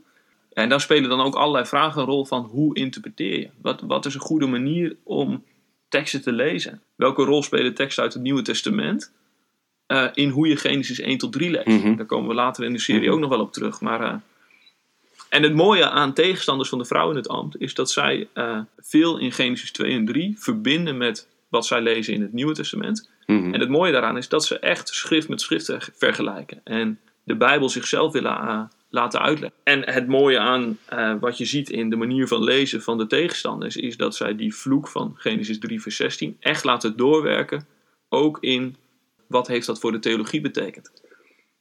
En 0.52 0.68
daar 0.68 0.80
spelen 0.80 1.08
dan 1.08 1.20
ook 1.20 1.34
allerlei 1.34 1.66
vragen 1.66 2.00
een 2.00 2.06
rol 2.06 2.24
van 2.24 2.42
hoe 2.44 2.74
interpreteer 2.76 3.38
je? 3.38 3.48
Wat, 3.60 3.80
wat 3.80 4.06
is 4.06 4.14
een 4.14 4.20
goede 4.20 4.46
manier 4.46 4.96
om 5.02 5.44
teksten 5.88 6.22
te 6.22 6.32
lezen? 6.32 6.80
Welke 6.94 7.24
rol 7.24 7.42
spelen 7.42 7.74
teksten 7.74 8.02
uit 8.02 8.12
het 8.12 8.22
Nieuwe 8.22 8.42
Testament 8.42 9.12
eh, 9.86 10.06
in 10.14 10.28
hoe 10.28 10.48
je 10.48 10.56
Genesis 10.56 11.00
1 11.00 11.18
tot 11.18 11.32
3 11.32 11.50
leest? 11.50 11.66
Mhm. 11.66 11.96
Daar 11.96 12.06
komen 12.06 12.28
we 12.28 12.34
later 12.34 12.64
in 12.64 12.72
de 12.72 12.78
serie 12.78 13.02
Mhm. 13.02 13.12
ook 13.12 13.20
nog 13.20 13.30
wel 13.30 13.40
op 13.40 13.52
terug. 13.52 13.80
Maar, 13.80 14.00
eh, 14.00 14.14
en 15.28 15.42
het 15.42 15.54
mooie 15.54 15.88
aan 15.90 16.12
tegenstanders 16.14 16.68
van 16.68 16.78
de 16.78 16.84
vrouw 16.84 17.10
in 17.10 17.16
het 17.16 17.28
ambt 17.28 17.60
is 17.60 17.74
dat 17.74 17.90
zij 17.90 18.28
veel 18.78 19.18
in 19.18 19.32
Genesis 19.32 19.72
2 19.72 19.92
en 19.92 20.04
3 20.04 20.34
verbinden 20.38 20.96
met 20.96 21.28
wat 21.54 21.66
zij 21.66 21.80
lezen 21.82 22.14
in 22.14 22.22
het 22.22 22.32
Nieuwe 22.32 22.54
Testament. 22.54 23.10
Mhm. 23.26 23.54
En 23.54 23.60
het 23.60 23.68
mooie 23.68 23.92
daaraan 23.92 24.16
is 24.16 24.28
dat 24.28 24.44
ze 24.44 24.58
echt 24.58 24.88
schrift 24.88 25.28
met 25.28 25.40
schrift 25.40 25.64
ver- 25.64 25.88
vergelijken. 25.92 26.60
En 26.64 27.00
de 27.24 27.36
Bijbel 27.36 27.68
zichzelf 27.68 28.12
willen 28.12 28.36
eh, 28.36 28.62
laten 28.88 29.20
uitleggen. 29.20 29.58
En 29.64 29.92
het 29.92 30.06
mooie 30.06 30.38
aan 30.38 30.78
eh, 30.86 31.14
wat 31.20 31.38
je 31.38 31.44
ziet 31.44 31.70
in 31.70 31.90
de 31.90 31.96
manier 31.96 32.28
van 32.28 32.44
lezen 32.44 32.82
van 32.82 32.98
de 32.98 33.06
tegenstanders... 33.06 33.76
is 33.76 33.96
dat 33.96 34.16
zij 34.16 34.36
die 34.36 34.54
vloek 34.54 34.88
van 34.88 35.14
Genesis 35.16 35.58
3 35.58 35.82
vers 35.82 35.96
16 35.96 36.36
echt 36.40 36.64
laten 36.64 36.96
doorwerken... 36.96 37.66
ook 38.08 38.38
in 38.40 38.76
wat 39.28 39.46
heeft 39.46 39.66
dat 39.66 39.80
voor 39.80 39.92
de 39.92 39.98
theologie 39.98 40.40
betekend. 40.40 40.92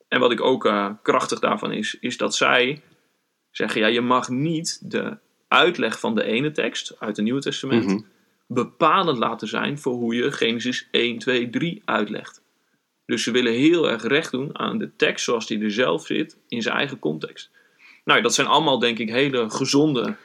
En 0.08 0.20
wat 0.20 0.32
ik 0.32 0.42
ook 0.42 0.66
eh, 0.66 0.90
krachtig 1.02 1.40
daarvan 1.40 1.72
is, 1.72 1.98
is 2.00 2.18
dat 2.18 2.36
zij 2.36 2.82
zeggen... 3.52 3.82
ja, 3.82 3.88
je 3.88 4.02
mag 4.02 4.30
niet 4.30 4.92
de 4.92 5.18
uitleg 5.48 6.00
van 6.00 6.16
de 6.16 6.24
ene 6.24 6.52
tekst 6.52 6.96
uit 7.00 7.16
het 7.16 7.26
Nieuwe 7.26 7.42
Testament... 7.42 7.86
Mhm. 7.86 8.00
Bepalend 8.54 9.18
laten 9.18 9.48
zijn 9.48 9.80
voor 9.80 9.94
hoe 9.94 10.16
je 10.16 10.32
Genesis 10.32 10.88
1, 10.92 11.18
2, 11.18 11.50
3 11.50 11.82
uitlegt. 11.86 12.42
Dus 13.06 13.24
ze 13.24 13.32
willen 13.32 13.54
heel 13.54 13.90
erg 13.90 14.04
recht 14.04 14.32
doen 14.32 14.60
aan 14.60 14.78
de 14.78 14.90
tekst 14.96 15.26
zoals 15.26 15.48
die 15.48 15.64
er 15.64 15.72
zelf 15.72 16.06
zit 16.06 16.38
in 16.48 16.62
zijn 16.62 16.76
eigen 16.76 17.00
context. 17.00 17.50
Nou, 18.04 18.22
dat 18.22 18.34
zijn 18.34 18.48
allemaal 18.48 18.80
denk 18.80 19.00
ik 19.00 19.10
hele 19.10 19.50
gezonde. 19.50 20.16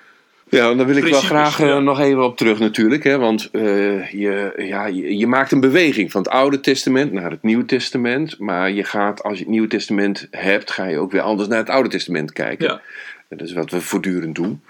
Ja, 0.51 0.75
daar 0.75 0.87
wil 0.87 0.97
ik 0.97 1.05
wel 1.05 1.21
graag 1.21 1.61
eh, 1.61 1.79
nog 1.79 2.01
even 2.01 2.25
op 2.25 2.37
terug 2.37 2.59
natuurlijk. 2.59 3.05
Hè, 3.05 3.19
want 3.19 3.49
eh, 3.53 4.12
je, 4.12 4.53
ja, 4.57 4.87
je, 4.87 5.17
je 5.17 5.27
maakt 5.27 5.53
een 5.53 5.61
beweging 5.61 6.11
van 6.11 6.23
het 6.23 6.31
Oude 6.31 6.61
Testament 6.61 7.12
naar 7.12 7.31
het 7.31 7.43
Nieuwe 7.43 7.64
Testament. 7.64 8.38
Maar 8.38 8.71
je 8.71 8.85
gaat, 8.85 9.23
als 9.23 9.33
je 9.33 9.43
het 9.43 9.53
Nieuwe 9.53 9.69
Testament 9.69 10.29
hebt, 10.31 10.71
ga 10.71 10.85
je 10.85 10.99
ook 10.99 11.12
weer 11.12 11.21
anders 11.21 11.49
naar 11.49 11.59
het 11.59 11.71
Oude 11.71 11.88
Testament 11.88 12.33
kijken. 12.33 12.67
Ja, 12.67 12.81
Dat 13.29 13.41
is 13.41 13.53
wat 13.53 13.71
we 13.71 13.81
voortdurend 13.81 14.35
doen. 14.35 14.62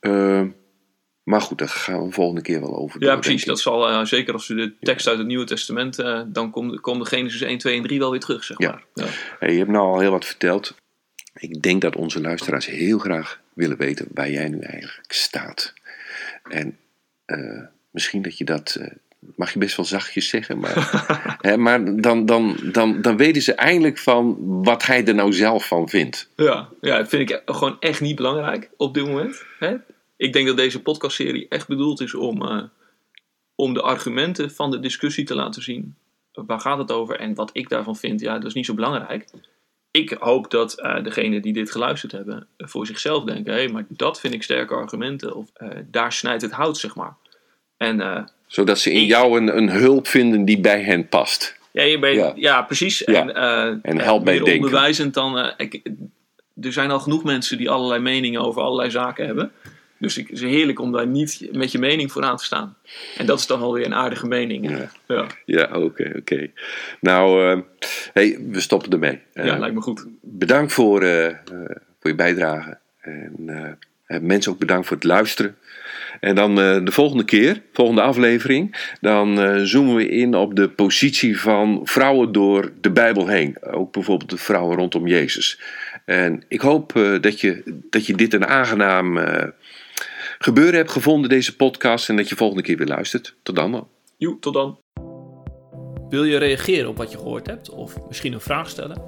Eh, 0.00 0.42
maar 1.28 1.40
goed, 1.40 1.58
daar 1.58 1.68
gaan 1.68 1.98
we 1.98 2.04
een 2.04 2.12
volgende 2.12 2.42
keer 2.42 2.60
wel 2.60 2.76
over. 2.76 3.00
ja 3.02 3.06
door, 3.12 3.18
precies. 3.20 3.44
Dat 3.44 3.60
zal 3.60 3.88
eh, 3.88 4.04
zeker 4.04 4.32
als 4.32 4.48
we 4.48 4.54
de 4.54 4.72
tekst 4.80 5.08
uit 5.08 5.18
het 5.18 5.26
Nieuwe 5.26 5.44
Testament. 5.44 5.98
eh, 5.98 6.20
dan 6.26 6.50
komt 6.50 6.80
kom 6.80 6.98
de 6.98 7.04
Genesis 7.04 7.40
1, 7.40 7.58
2 7.58 7.76
en 7.76 7.82
3 7.82 7.98
wel 7.98 8.10
weer 8.10 8.20
terug, 8.20 8.44
zeg 8.44 8.58
Ja. 8.58 8.70
maar. 8.70 8.84
Ja. 8.94 9.12
Hey, 9.38 9.52
je 9.52 9.58
hebt 9.58 9.70
nou 9.70 9.86
al 9.86 10.00
heel 10.00 10.10
wat 10.10 10.24
verteld. 10.26 10.74
Ik 11.34 11.62
denk 11.62 11.80
dat 11.82 11.96
onze 11.96 12.20
luisteraars 12.20 12.66
heel 12.66 12.98
graag 12.98 13.40
willen 13.54 13.76
weten 13.76 14.06
waar 14.14 14.30
jij 14.30 14.48
nu 14.48 14.58
eigenlijk 14.60 15.12
staat. 15.12 15.74
En 16.50 16.76
eh, 17.24 17.62
misschien 17.90 18.22
dat 18.22 18.38
je 18.38 18.44
dat, 18.44 18.78
mag 19.36 19.52
je 19.52 19.58
best 19.58 19.76
wel 19.76 19.86
zachtjes 19.86 20.28
zeggen, 20.28 20.58
maar, 20.58 21.06
hè, 21.40 21.56
maar 21.56 22.00
dan, 22.00 22.26
dan, 22.26 22.56
dan, 22.72 23.02
dan 23.02 23.16
weten 23.16 23.42
ze 23.42 23.52
eindelijk 23.54 23.98
van 23.98 24.36
wat 24.64 24.86
hij 24.86 25.04
er 25.04 25.14
nou 25.14 25.32
zelf 25.32 25.66
van 25.66 25.88
vindt. 25.88 26.28
Ja, 26.36 26.68
ja, 26.80 26.96
dat 26.98 27.08
vind 27.08 27.30
ik 27.30 27.42
gewoon 27.44 27.76
echt 27.80 28.00
niet 28.00 28.16
belangrijk 28.16 28.70
op 28.76 28.94
dit 28.94 29.06
moment. 29.06 29.42
Hè? 29.58 29.74
Ik 30.18 30.32
denk 30.32 30.46
dat 30.46 30.56
deze 30.56 30.82
podcastserie 30.82 31.46
echt 31.48 31.68
bedoeld 31.68 32.00
is 32.00 32.14
om, 32.14 32.42
eh, 32.42 32.62
om 33.54 33.74
de 33.74 33.82
argumenten 33.82 34.50
van 34.50 34.70
de 34.70 34.80
discussie 34.80 35.24
te 35.24 35.34
laten 35.34 35.62
zien. 35.62 35.94
Waar 36.32 36.60
gaat 36.60 36.78
het 36.78 36.92
over 36.92 37.16
en 37.18 37.34
wat 37.34 37.50
ik 37.52 37.68
daarvan 37.68 37.96
vind, 37.96 38.20
ja, 38.20 38.34
dat 38.38 38.46
is 38.46 38.54
niet 38.54 38.66
zo 38.66 38.74
belangrijk. 38.74 39.28
Ik 39.90 40.16
hoop 40.20 40.50
dat 40.50 40.78
eh 40.80 41.02
degenen 41.04 41.42
die 41.42 41.52
dit 41.52 41.70
geluisterd 41.70 42.12
hebben 42.12 42.46
voor 42.56 42.86
zichzelf 42.86 43.24
denken: 43.24 43.54
hé, 43.54 43.68
maar 43.68 43.84
dat 43.88 44.20
vind 44.20 44.34
ik 44.34 44.42
sterke 44.42 44.74
argumenten. 44.74 45.34
Of 45.34 45.50
eh, 45.54 45.68
daar 45.90 46.12
snijdt 46.12 46.42
het 46.42 46.52
hout, 46.52 46.78
zeg 46.78 46.94
maar. 46.94 47.16
En 47.76 48.28
Zodat 48.46 48.78
ze 48.78 48.92
in 48.92 49.02
Ik- 49.02 49.08
jou 49.08 49.40
een, 49.40 49.56
een 49.56 49.70
hulp 49.70 50.06
vinden 50.06 50.44
die 50.44 50.60
bij 50.60 50.82
hen 50.82 51.08
past. 51.08 51.56
Ja, 51.72 51.98
bent, 51.98 52.16
Ja. 52.16 52.32
ja. 52.36 52.62
precies. 52.62 52.98
Ja. 52.98 53.28
En, 53.28 53.82
En 53.82 53.98
help 53.98 54.24
meer 54.24 54.34
denken. 54.34 54.54
onderwijzend 54.54 55.14
dan... 55.14 55.52
ik, 55.56 55.82
er 56.60 56.72
zijn 56.72 56.90
al 56.90 57.00
genoeg 57.00 57.24
mensen 57.24 57.58
die 57.58 57.70
allerlei 57.70 58.00
meningen 58.00 58.40
over 58.40 58.62
allerlei 58.62 58.90
zaken 58.90 59.26
hebben. 59.26 59.52
Dus 59.98 60.18
ik, 60.18 60.28
het 60.28 60.36
is 60.36 60.42
heerlijk 60.50 60.80
om 60.80 60.92
daar 60.92 61.06
niet 61.06 61.48
met 61.52 61.72
je 61.72 61.78
mening 61.78 62.12
voor 62.12 62.22
aan 62.22 62.36
te 62.36 62.44
staan. 62.44 62.76
En 63.16 63.26
dat 63.26 63.38
is 63.38 63.46
dan 63.46 63.60
alweer 63.60 63.86
een 63.86 63.94
aardige 63.94 64.26
mening. 64.26 64.70
Ja. 64.70 64.90
Ja, 65.06 65.26
Ja, 65.44 65.68
oké, 65.72 66.12
oké. 66.16 66.50
Nou, 67.00 67.50
eh, 67.52 67.58
hey, 68.12 68.38
we 68.50 68.60
stoppen 68.60 68.90
ermee. 68.90 69.20
ja, 69.34 69.42
Eh, 69.42 69.58
lijkt 69.58 69.74
me 69.74 69.80
goed. 69.80 70.06
bedankt 70.20 70.72
voor, 70.72 71.02
eh, 71.02 71.26
eh, 71.26 71.34
voor 72.00 72.10
je 72.10 72.14
bijdrage. 72.14 72.78
En 73.00 73.34
eh, 74.06 74.18
mensen 74.20 74.52
ook 74.52 74.58
bedankt 74.58 74.86
voor 74.86 74.96
het 74.96 75.04
luisteren. 75.06 75.56
En 76.20 76.34
dan 76.34 76.54
de 76.54 76.90
volgende 76.92 77.24
keer, 77.24 77.62
volgende 77.72 78.00
aflevering, 78.02 78.92
dan 79.00 79.36
zoomen 79.66 79.94
we 79.94 80.08
in 80.08 80.34
op 80.34 80.54
de 80.56 80.68
positie 80.68 81.40
van 81.40 81.80
vrouwen 81.84 82.32
door 82.32 82.72
de 82.80 82.90
Bijbel 82.90 83.26
heen. 83.26 83.56
Ook 83.62 83.92
bijvoorbeeld 83.92 84.30
de 84.30 84.36
vrouwen 84.36 84.76
rondom 84.76 85.06
Jezus. 85.06 85.60
En 86.04 86.42
ik 86.48 86.60
hoop 86.60 86.92
dat, 87.20 87.40
je, 87.40 87.62
dat 87.90 88.06
je 88.06 88.14
dit 88.14 88.34
een 88.34 88.46
aangenaam 88.46 89.18
gebeuren 90.38 90.74
hebt 90.74 90.90
gevonden, 90.90 91.30
deze 91.30 91.56
podcast. 91.56 92.08
En 92.08 92.16
dat 92.16 92.28
je 92.28 92.36
volgende 92.36 92.62
keer 92.62 92.76
weer 92.76 92.86
luistert. 92.86 93.36
Tot 93.42 93.56
dan 93.56 93.72
dan. 93.72 93.88
Joe, 94.16 94.38
tot 94.38 94.54
dan. 94.54 94.78
Wil 96.08 96.24
je 96.24 96.36
reageren 96.36 96.88
op 96.88 96.96
wat 96.96 97.10
je 97.10 97.18
gehoord 97.18 97.46
hebt? 97.46 97.70
Of 97.70 98.06
misschien 98.08 98.32
een 98.32 98.40
vraag 98.40 98.68
stellen? 98.68 99.02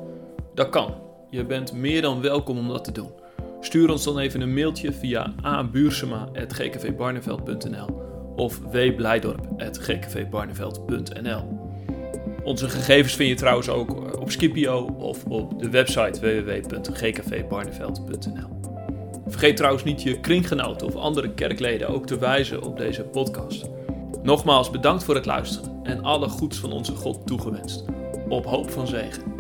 Dat 0.55 0.69
kan. 0.69 0.95
Je 1.31 1.45
bent 1.45 1.73
meer 1.73 2.03
dan 2.03 2.21
welkom 2.21 2.59
om 2.59 2.69
dat 2.69 2.85
te 2.85 2.93
doen. 2.93 3.11
Stuur 3.61 3.91
ons 3.91 4.05
dan 4.05 4.19
even 4.19 4.41
een 4.41 4.55
mailtje 4.55 4.93
via 4.93 5.35
abuursema.gkvbarneveld.nl 5.43 8.09
of 8.37 8.59
wblijdorp.gkvbarneveld.nl 8.59 11.59
Onze 12.45 12.69
gegevens 12.69 13.15
vind 13.15 13.29
je 13.29 13.35
trouwens 13.35 13.69
ook 13.69 14.21
op 14.21 14.31
Skipio 14.31 14.85
of 14.85 15.25
op 15.25 15.63
de 15.63 15.71
website 15.71 16.21
www.gkvbarneveld.nl 16.21 18.60
Vergeet 19.31 19.57
trouwens 19.57 19.85
niet 19.85 20.03
je 20.03 20.21
kringgenoten 20.21 20.87
of 20.87 20.95
andere 20.95 21.31
kerkleden 21.35 21.89
ook 21.89 22.07
te 22.07 22.19
wijzen 22.19 22.63
op 22.63 22.77
deze 22.77 23.03
podcast. 23.03 23.71
Nogmaals 24.23 24.71
bedankt 24.71 25.05
voor 25.05 25.15
het 25.15 25.27
luisteren 25.27 25.81
en 25.83 26.03
alle 26.03 26.29
goeds 26.29 26.59
van 26.59 26.73
onze 26.73 26.95
God 26.95 27.27
toegewenst. 27.27 27.85
Op 28.29 28.45
hoop 28.45 28.71
van 28.71 28.87
zegen. 28.87 29.40